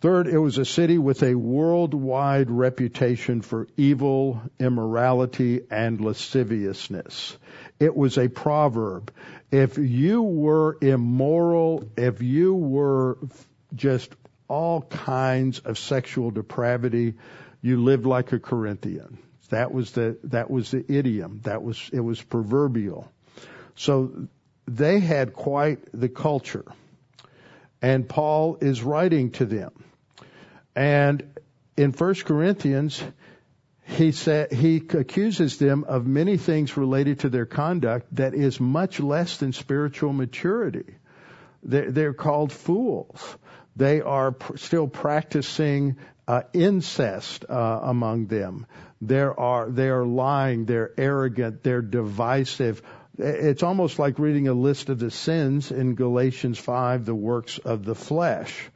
[0.04, 7.38] Third, it was a city with a worldwide reputation for evil, immorality, and lasciviousness.
[7.80, 9.14] It was a proverb.
[9.50, 13.18] If you were immoral, if you were
[13.74, 14.14] just
[14.50, 17.14] all kinds of sexual depravity,
[17.62, 19.20] you lived like a Corinthian.
[19.52, 21.40] That was the that was the idiom.
[21.46, 23.10] That was it was proverbial.
[23.76, 24.28] So
[24.68, 26.66] they had quite the culture.
[27.82, 29.72] And Paul is writing to them.
[30.76, 31.24] And
[31.78, 33.04] in 1 Corinthians,
[33.86, 39.00] he said, he accuses them of many things related to their conduct that is much
[39.00, 40.96] less than spiritual maturity.
[41.64, 43.38] They're, called fools.
[43.76, 45.98] They are still practicing
[46.28, 48.66] uh, incest uh, among them.
[49.02, 50.66] There are they are lying.
[50.66, 51.64] They're arrogant.
[51.64, 52.82] They're divisive.
[53.18, 57.84] It's almost like reading a list of the sins in Galatians five, the works of
[57.84, 58.70] the flesh.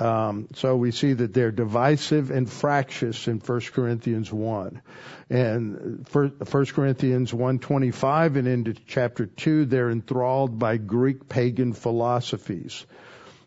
[0.00, 4.82] Um, so we see that they're divisive and fractious in 1 Corinthians 1.
[5.30, 12.84] And 1 Corinthians 1.25 and into chapter 2, they're enthralled by Greek pagan philosophies.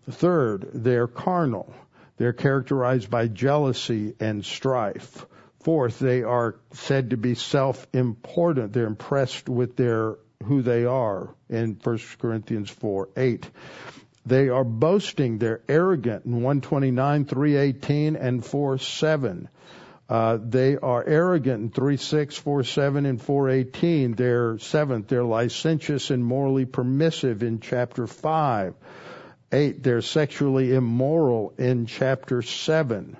[0.09, 1.73] Third, they're carnal.
[2.15, 5.25] They're characterized by jealousy and strife.
[5.59, 8.71] Fourth, they are said to be self-important.
[8.71, 13.49] They're impressed with their who they are in 1 Corinthians 4, 8.
[14.27, 15.37] They are boasting.
[15.37, 19.47] They're arrogant in 129, 318, and 47.
[20.09, 24.13] Uh, they are arrogant in 3, 6, 4, 7, and 418.
[24.13, 25.07] They're seventh.
[25.07, 28.73] They're licentious and morally permissive in chapter 5.
[29.53, 33.15] Eight, they're sexually immoral in chapter seven.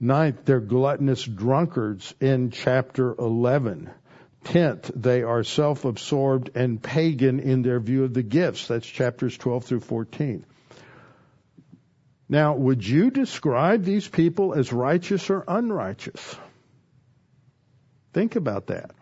[0.00, 3.90] Ninth, they're gluttonous drunkards in chapter 11.
[4.44, 8.68] Tenth, they are self-absorbed and pagan in their view of the gifts.
[8.68, 10.44] That's chapters 12 through 14.
[12.28, 16.36] Now, would you describe these people as righteous or unrighteous?
[18.12, 18.92] Think about that.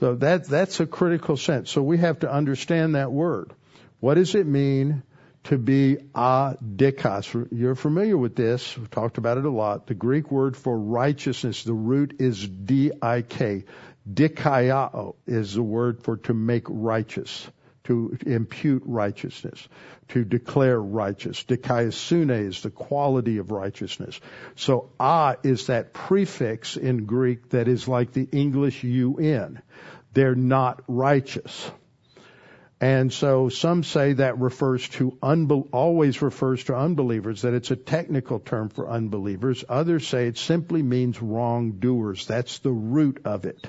[0.00, 1.70] So that, that's a critical sense.
[1.70, 3.52] So we have to understand that word.
[4.00, 5.02] What does it mean
[5.44, 7.48] to be adikos?
[7.50, 8.76] You're familiar with this.
[8.76, 9.86] We've talked about it a lot.
[9.86, 13.64] The Greek word for righteousness, the root is D-I-K.
[14.12, 17.46] Dikaiao is the word for to make righteous,
[17.84, 19.68] to impute righteousness,
[20.08, 21.44] to declare righteous.
[21.44, 24.20] Dikaiosune is the quality of righteousness.
[24.56, 29.60] So a is that prefix in Greek that is like the English un.
[30.14, 31.70] They're not righteous.
[32.80, 38.38] And so some say that refers to always refers to unbelievers, that it's a technical
[38.38, 39.64] term for unbelievers.
[39.68, 42.26] Others say it simply means wrongdoers.
[42.26, 43.68] That's the root of it.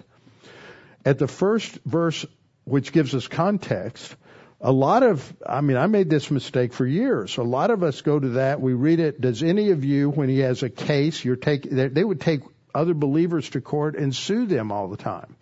[1.09, 2.23] At the first verse,
[2.65, 4.15] which gives us context,
[4.61, 7.37] a lot of, I mean, I made this mistake for years.
[7.37, 9.19] A lot of us go to that, we read it.
[9.19, 12.41] Does any of you, when he has a case, you're take, they would take
[12.75, 15.35] other believers to court and sue them all the time.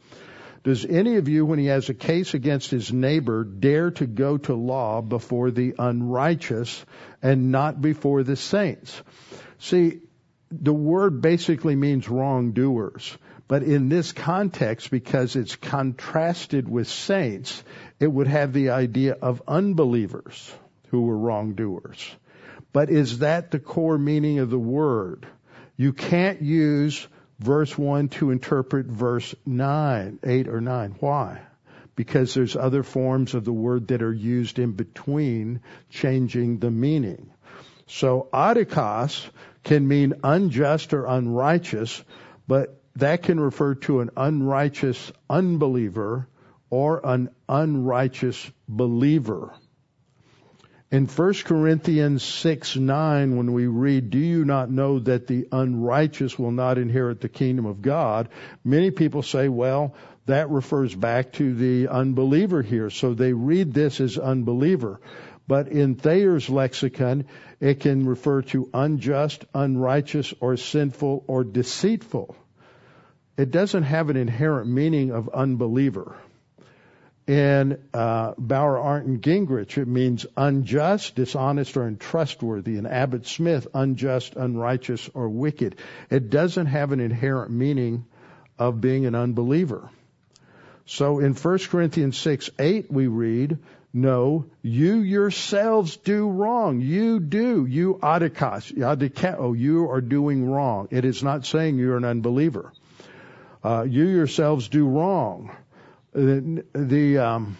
[0.63, 4.37] Does any of you, when he has a case against his neighbor, dare to go
[4.37, 6.85] to law before the unrighteous
[7.21, 9.01] and not before the saints?
[9.59, 9.99] See,
[10.49, 13.17] the word basically means wrongdoers.
[13.47, 17.63] But in this context, because it's contrasted with saints,
[17.99, 20.53] it would have the idea of unbelievers
[20.89, 22.15] who were wrongdoers.
[22.73, 25.25] But is that the core meaning of the word?
[25.77, 27.07] You can't use
[27.39, 30.95] verse 1 to interpret verse 9, 8 or 9.
[30.99, 31.41] Why?
[31.95, 37.31] Because there's other forms of the word that are used in between changing the meaning.
[37.87, 39.25] So adikos
[39.63, 42.03] can mean unjust or unrighteous,
[42.47, 46.27] but that can refer to an unrighteous unbeliever
[46.69, 49.53] or an unrighteous believer.
[50.89, 56.39] In 1 Corinthians 6 9, when we read, Do you not know that the unrighteous
[56.39, 58.29] will not inherit the kingdom of God?
[58.63, 59.93] Many people say, Well,
[60.25, 62.89] that refers back to the unbeliever here.
[62.89, 65.01] So they read this as unbeliever.
[65.47, 67.25] But in Thayer's lexicon,
[67.59, 72.35] it can refer to unjust, unrighteous, or sinful, or deceitful.
[73.37, 76.17] It doesn't have an inherent meaning of unbeliever
[77.27, 82.77] in uh, Bauer, Arndt, and Gingrich, it means unjust, dishonest, or untrustworthy.
[82.77, 85.75] In Abbott Smith, unjust, unrighteous, or wicked.
[86.09, 88.05] It doesn't have an inherent meaning
[88.57, 89.89] of being an unbeliever.
[90.85, 93.57] So in 1 Corinthians 6, 8, we read,
[93.91, 96.79] no, you yourselves do wrong.
[96.79, 97.65] You do.
[97.65, 100.87] You adikos, adikao, you are doing wrong.
[100.91, 102.71] It is not saying you're an unbeliever.
[103.63, 105.55] Uh, you yourselves do wrong
[106.17, 107.57] the, the um,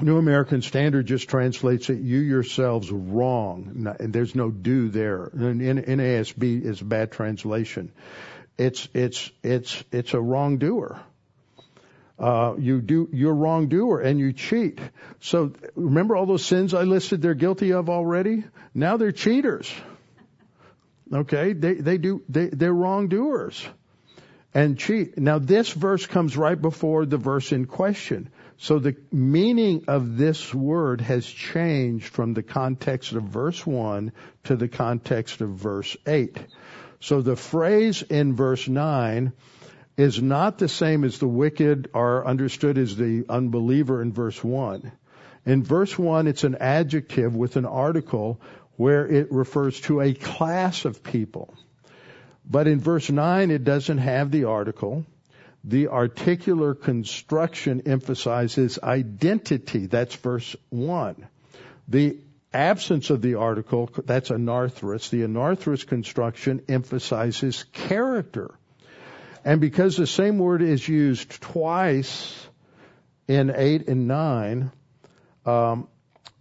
[0.00, 3.94] New American Standard just translates it, you yourselves wrong.
[3.98, 5.24] And there's no do there.
[5.24, 7.92] And NASB is a bad translation.
[8.58, 11.00] It's, it's, it's, it's a wrongdoer.
[12.16, 14.78] Uh, you do, you're wrongdoer and you cheat.
[15.20, 18.44] So remember all those sins I listed they're guilty of already?
[18.72, 19.72] Now they're cheaters.
[21.12, 21.54] Okay?
[21.54, 23.66] They, they do, they, they're wrongdoers
[24.54, 25.18] and cheat.
[25.18, 28.30] Now this verse comes right before the verse in question.
[28.56, 34.12] So the meaning of this word has changed from the context of verse 1
[34.44, 36.38] to the context of verse 8.
[37.00, 39.32] So the phrase in verse 9
[39.96, 44.92] is not the same as the wicked are understood as the unbeliever in verse 1.
[45.46, 48.40] In verse 1, it's an adjective with an article
[48.76, 51.54] where it refers to a class of people.
[52.48, 55.06] But in verse 9, it doesn't have the article.
[55.64, 59.86] The articular construction emphasizes identity.
[59.86, 61.26] That's verse 1.
[61.88, 62.18] The
[62.52, 65.08] absence of the article, that's anarthrous.
[65.10, 68.54] The anarthrous construction emphasizes character.
[69.44, 72.46] And because the same word is used twice
[73.26, 74.70] in 8 and 9,
[75.46, 75.88] um,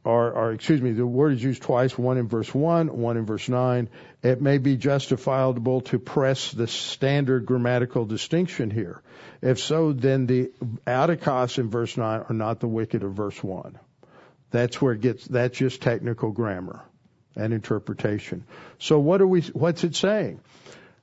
[0.06, 3.26] or, or, excuse me, the word is used twice, one in verse 1, one in
[3.26, 3.90] verse 9.
[4.24, 9.02] It may be justifiable to press the standard grammatical distinction here.
[9.42, 10.52] If so, then the
[10.88, 13.78] adikos in verse 9 are not the wicked of verse 1.
[14.52, 16.82] That's where it gets, that's just technical grammar
[17.36, 18.46] and interpretation.
[18.80, 20.40] So what are we, what's it saying?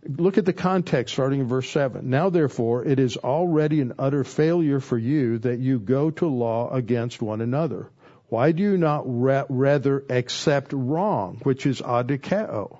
[0.03, 2.09] Look at the context starting in verse 7.
[2.09, 6.71] Now therefore, it is already an utter failure for you that you go to law
[6.73, 7.91] against one another.
[8.31, 12.79] Why do you not ra- rather accept wrong, which is adikeo?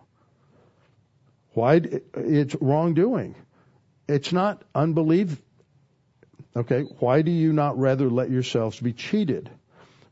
[1.53, 1.81] Why
[2.15, 3.35] it's wrongdoing?
[4.09, 5.41] It's not unbelief.
[6.57, 9.51] Okay, why do you not rather let yourselves be cheated?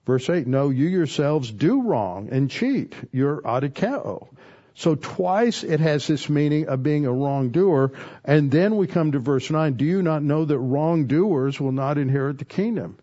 [0.06, 2.94] Verse 8, no, you yourselves do wrong and cheat.
[3.12, 4.28] You're adikeo.
[4.74, 7.92] So twice it has this meaning of being a wrongdoer.
[8.24, 9.74] And then we come to verse 9.
[9.74, 12.96] Do you not know that wrongdoers will not inherit the kingdom?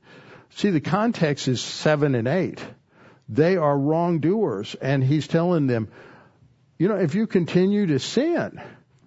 [0.52, 2.64] See, the context is 7 and 8.
[3.28, 4.76] They are wrongdoers.
[4.76, 5.90] And he's telling them,
[6.78, 8.62] you know, if you continue to sin,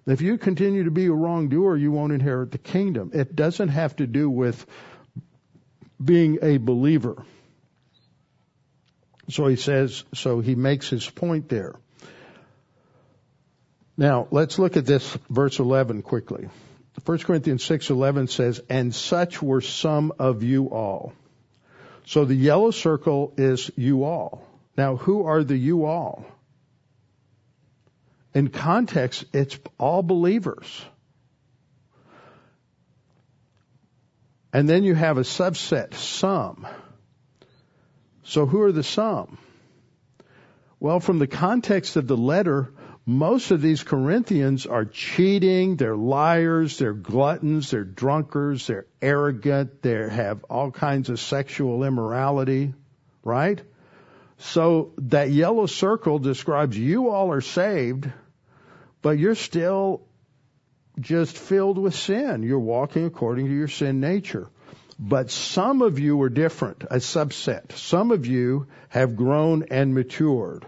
[0.05, 3.11] if you continue to be a wrongdoer, you won't inherit the kingdom.
[3.13, 4.65] It doesn't have to do with
[6.03, 7.23] being a believer.
[9.29, 11.75] So he says, so he makes his point there.
[13.97, 16.47] Now, let's look at this verse 11 quickly.
[17.05, 21.13] 1 Corinthians 6:11 says, "And such were some of you all."
[22.05, 24.47] So the yellow circle is you all.
[24.77, 26.25] Now, who are the you all?
[28.33, 30.85] In context, it's all believers.
[34.51, 36.67] And then you have a subset, some.
[38.23, 39.37] So who are the some?
[40.79, 42.71] Well, from the context of the letter,
[43.05, 50.07] most of these Corinthians are cheating, they're liars, they're gluttons, they're drunkards, they're arrogant, they
[50.09, 52.73] have all kinds of sexual immorality,
[53.23, 53.61] right?
[54.39, 58.09] So that yellow circle describes you all are saved,
[59.01, 60.01] but you're still
[60.99, 62.43] just filled with sin.
[62.43, 64.49] You're walking according to your sin nature.
[64.97, 67.71] But some of you are different, a subset.
[67.73, 70.65] Some of you have grown and matured.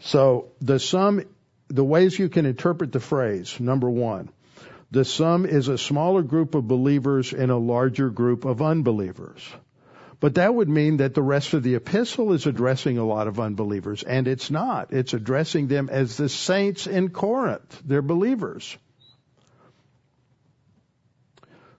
[0.00, 1.22] So the sum
[1.68, 4.28] the ways you can interpret the phrase, number one,
[4.90, 9.42] the sum is a smaller group of believers in a larger group of unbelievers.
[10.22, 13.40] But that would mean that the rest of the epistle is addressing a lot of
[13.40, 14.92] unbelievers, and it's not.
[14.92, 17.82] It's addressing them as the saints in Corinth.
[17.84, 18.78] They're believers.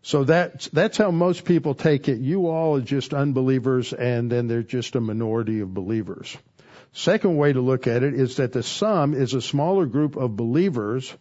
[0.02, 2.20] So that's, that's how most people take it.
[2.20, 6.36] You all are just unbelievers, and then they're just a minority of believers.
[6.92, 10.36] Second way to look at it is that the sum is a smaller group of
[10.36, 11.16] believers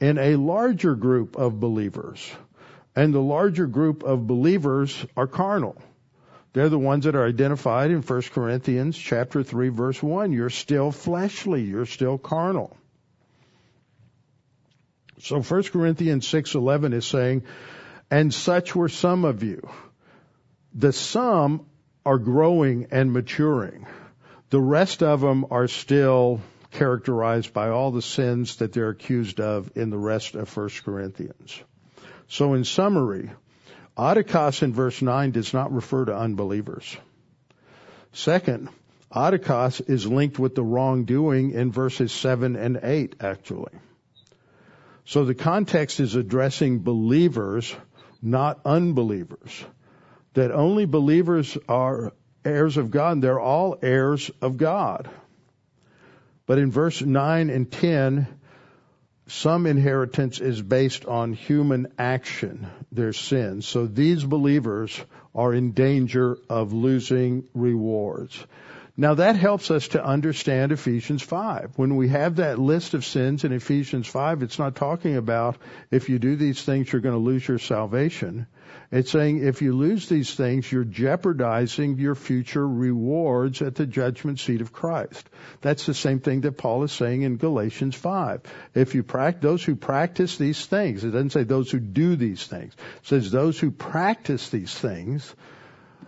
[0.00, 2.28] in a larger group of believers.
[2.96, 5.80] And the larger group of believers are carnal.
[6.54, 10.32] They're the ones that are identified in 1 Corinthians chapter 3 verse 1.
[10.32, 11.62] You're still fleshly.
[11.62, 12.76] You're still carnal.
[15.18, 17.42] So 1 Corinthians 6:11 is saying,
[18.08, 19.68] "And such were some of you."
[20.72, 21.66] The some
[22.06, 23.86] are growing and maturing.
[24.50, 26.40] The rest of them are still
[26.70, 31.60] characterized by all the sins that they're accused of in the rest of 1 Corinthians.
[32.28, 33.30] So in summary,
[33.96, 36.96] Adikos in verse 9 does not refer to unbelievers.
[38.12, 38.68] Second,
[39.12, 43.72] Adikos is linked with the wrongdoing in verses 7 and 8 actually.
[45.04, 47.74] So the context is addressing believers,
[48.22, 49.64] not unbelievers.
[50.32, 52.12] That only believers are
[52.44, 55.08] heirs of God, and they're all heirs of God.
[56.46, 58.26] But in verse 9 and 10,
[59.26, 63.66] some inheritance is based on human action, their sins.
[63.66, 65.00] So these believers
[65.34, 68.38] are in danger of losing rewards.
[68.96, 71.72] Now that helps us to understand Ephesians 5.
[71.74, 75.56] When we have that list of sins in Ephesians 5, it's not talking about
[75.90, 78.46] if you do these things, you're going to lose your salvation.
[78.92, 84.38] It's saying if you lose these things, you're jeopardizing your future rewards at the judgment
[84.38, 85.28] seat of Christ.
[85.60, 88.42] That's the same thing that Paul is saying in Galatians 5.
[88.74, 92.46] If you practice, those who practice these things, it doesn't say those who do these
[92.46, 92.74] things.
[93.02, 95.34] It says those who practice these things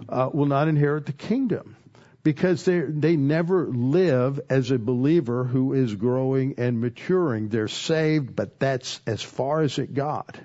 [0.09, 1.75] uh, will not inherit the kingdom
[2.27, 7.49] because they they never live as a believer who is growing and maturing.
[7.49, 10.37] They're saved, but that's as far as it got.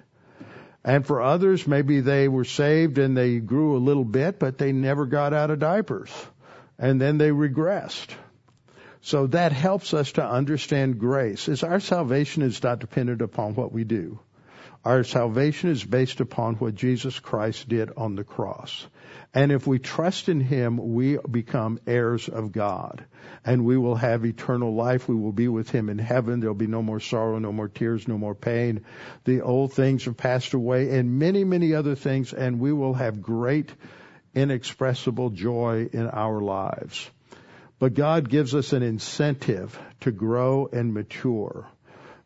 [0.83, 4.73] And for others, maybe they were saved and they grew a little bit, but they
[4.73, 6.11] never got out of diapers.
[6.77, 8.09] And then they regressed.
[9.01, 11.47] So that helps us to understand grace.
[11.47, 14.19] Is our salvation is not dependent upon what we do.
[14.85, 18.85] Our salvation is based upon what Jesus Christ did on the cross.
[19.33, 23.05] And if we trust in Him, we become heirs of God.
[23.45, 25.07] And we will have eternal life.
[25.07, 26.41] We will be with Him in heaven.
[26.41, 28.83] There'll be no more sorrow, no more tears, no more pain.
[29.23, 32.33] The old things have passed away and many, many other things.
[32.33, 33.71] And we will have great,
[34.35, 37.09] inexpressible joy in our lives.
[37.79, 41.67] But God gives us an incentive to grow and mature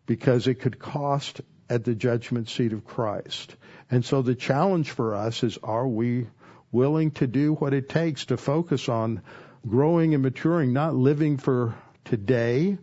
[0.08, 3.56] because it could cost at the judgment seat of Christ.
[3.92, 6.28] And so the challenge for us is are we
[6.76, 9.22] willing to do what it takes to focus on
[9.66, 11.74] growing and maturing, not living for
[12.04, 12.78] today.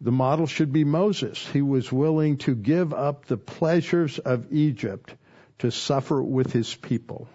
[0.00, 1.46] The model should be Moses.
[1.52, 5.14] He was willing to give up the pleasures of Egypt
[5.58, 7.28] to suffer with his people.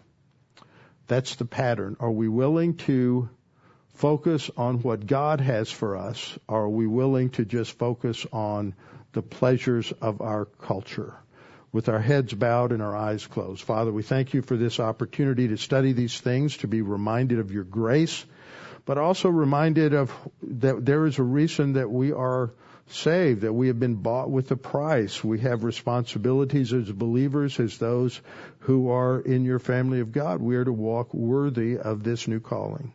[1.08, 1.98] That's the pattern.
[2.00, 3.30] Are we willing to
[3.94, 6.40] focus on what God has for us?
[6.48, 8.74] Or are we willing to just focus on
[9.12, 11.14] the pleasures of our culture?
[11.74, 13.64] With our heads bowed and our eyes closed.
[13.64, 17.52] Father, we thank you for this opportunity to study these things, to be reminded of
[17.52, 18.24] your grace,
[18.86, 20.14] but also reminded of
[20.44, 22.54] that there is a reason that we are
[22.90, 25.24] saved, that we have been bought with a price.
[25.24, 28.22] We have responsibilities as believers, as those
[28.60, 30.42] who are in your family of God.
[30.42, 32.94] We are to walk worthy of this new calling.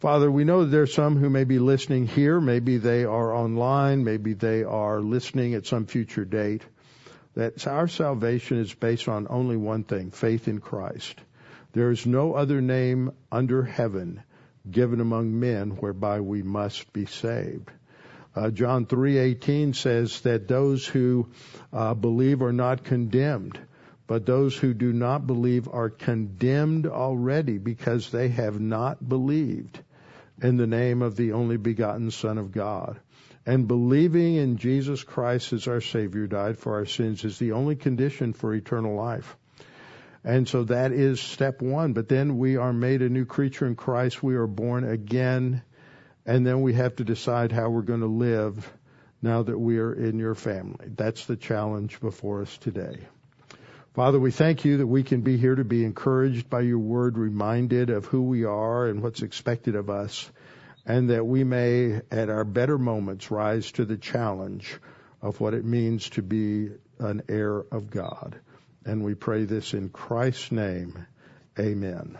[0.00, 2.40] Father, we know there are some who may be listening here.
[2.40, 4.02] Maybe they are online.
[4.02, 6.62] Maybe they are listening at some future date.
[7.34, 11.18] That our salvation is based on only one thing, faith in Christ.
[11.72, 14.22] There is no other name under heaven
[14.70, 17.70] given among men whereby we must be saved.
[18.34, 21.28] Uh, John 3:18 says that those who
[21.72, 23.58] uh, believe are not condemned,
[24.06, 29.80] but those who do not believe are condemned already because they have not believed
[30.42, 32.98] in the name of the only begotten Son of God.
[33.44, 37.76] And believing in Jesus Christ as our Savior died for our sins is the only
[37.76, 39.36] condition for eternal life.
[40.24, 41.92] And so that is step one.
[41.92, 44.22] But then we are made a new creature in Christ.
[44.22, 45.62] We are born again
[46.24, 48.72] and then we have to decide how we're going to live
[49.20, 50.86] now that we are in your family.
[50.96, 52.98] That's the challenge before us today.
[53.94, 57.18] Father, we thank you that we can be here to be encouraged by your word,
[57.18, 60.30] reminded of who we are and what's expected of us,
[60.86, 64.78] and that we may, at our better moments, rise to the challenge
[65.20, 68.36] of what it means to be an heir of God.
[68.84, 71.06] And we pray this in Christ's name.
[71.58, 72.18] Amen.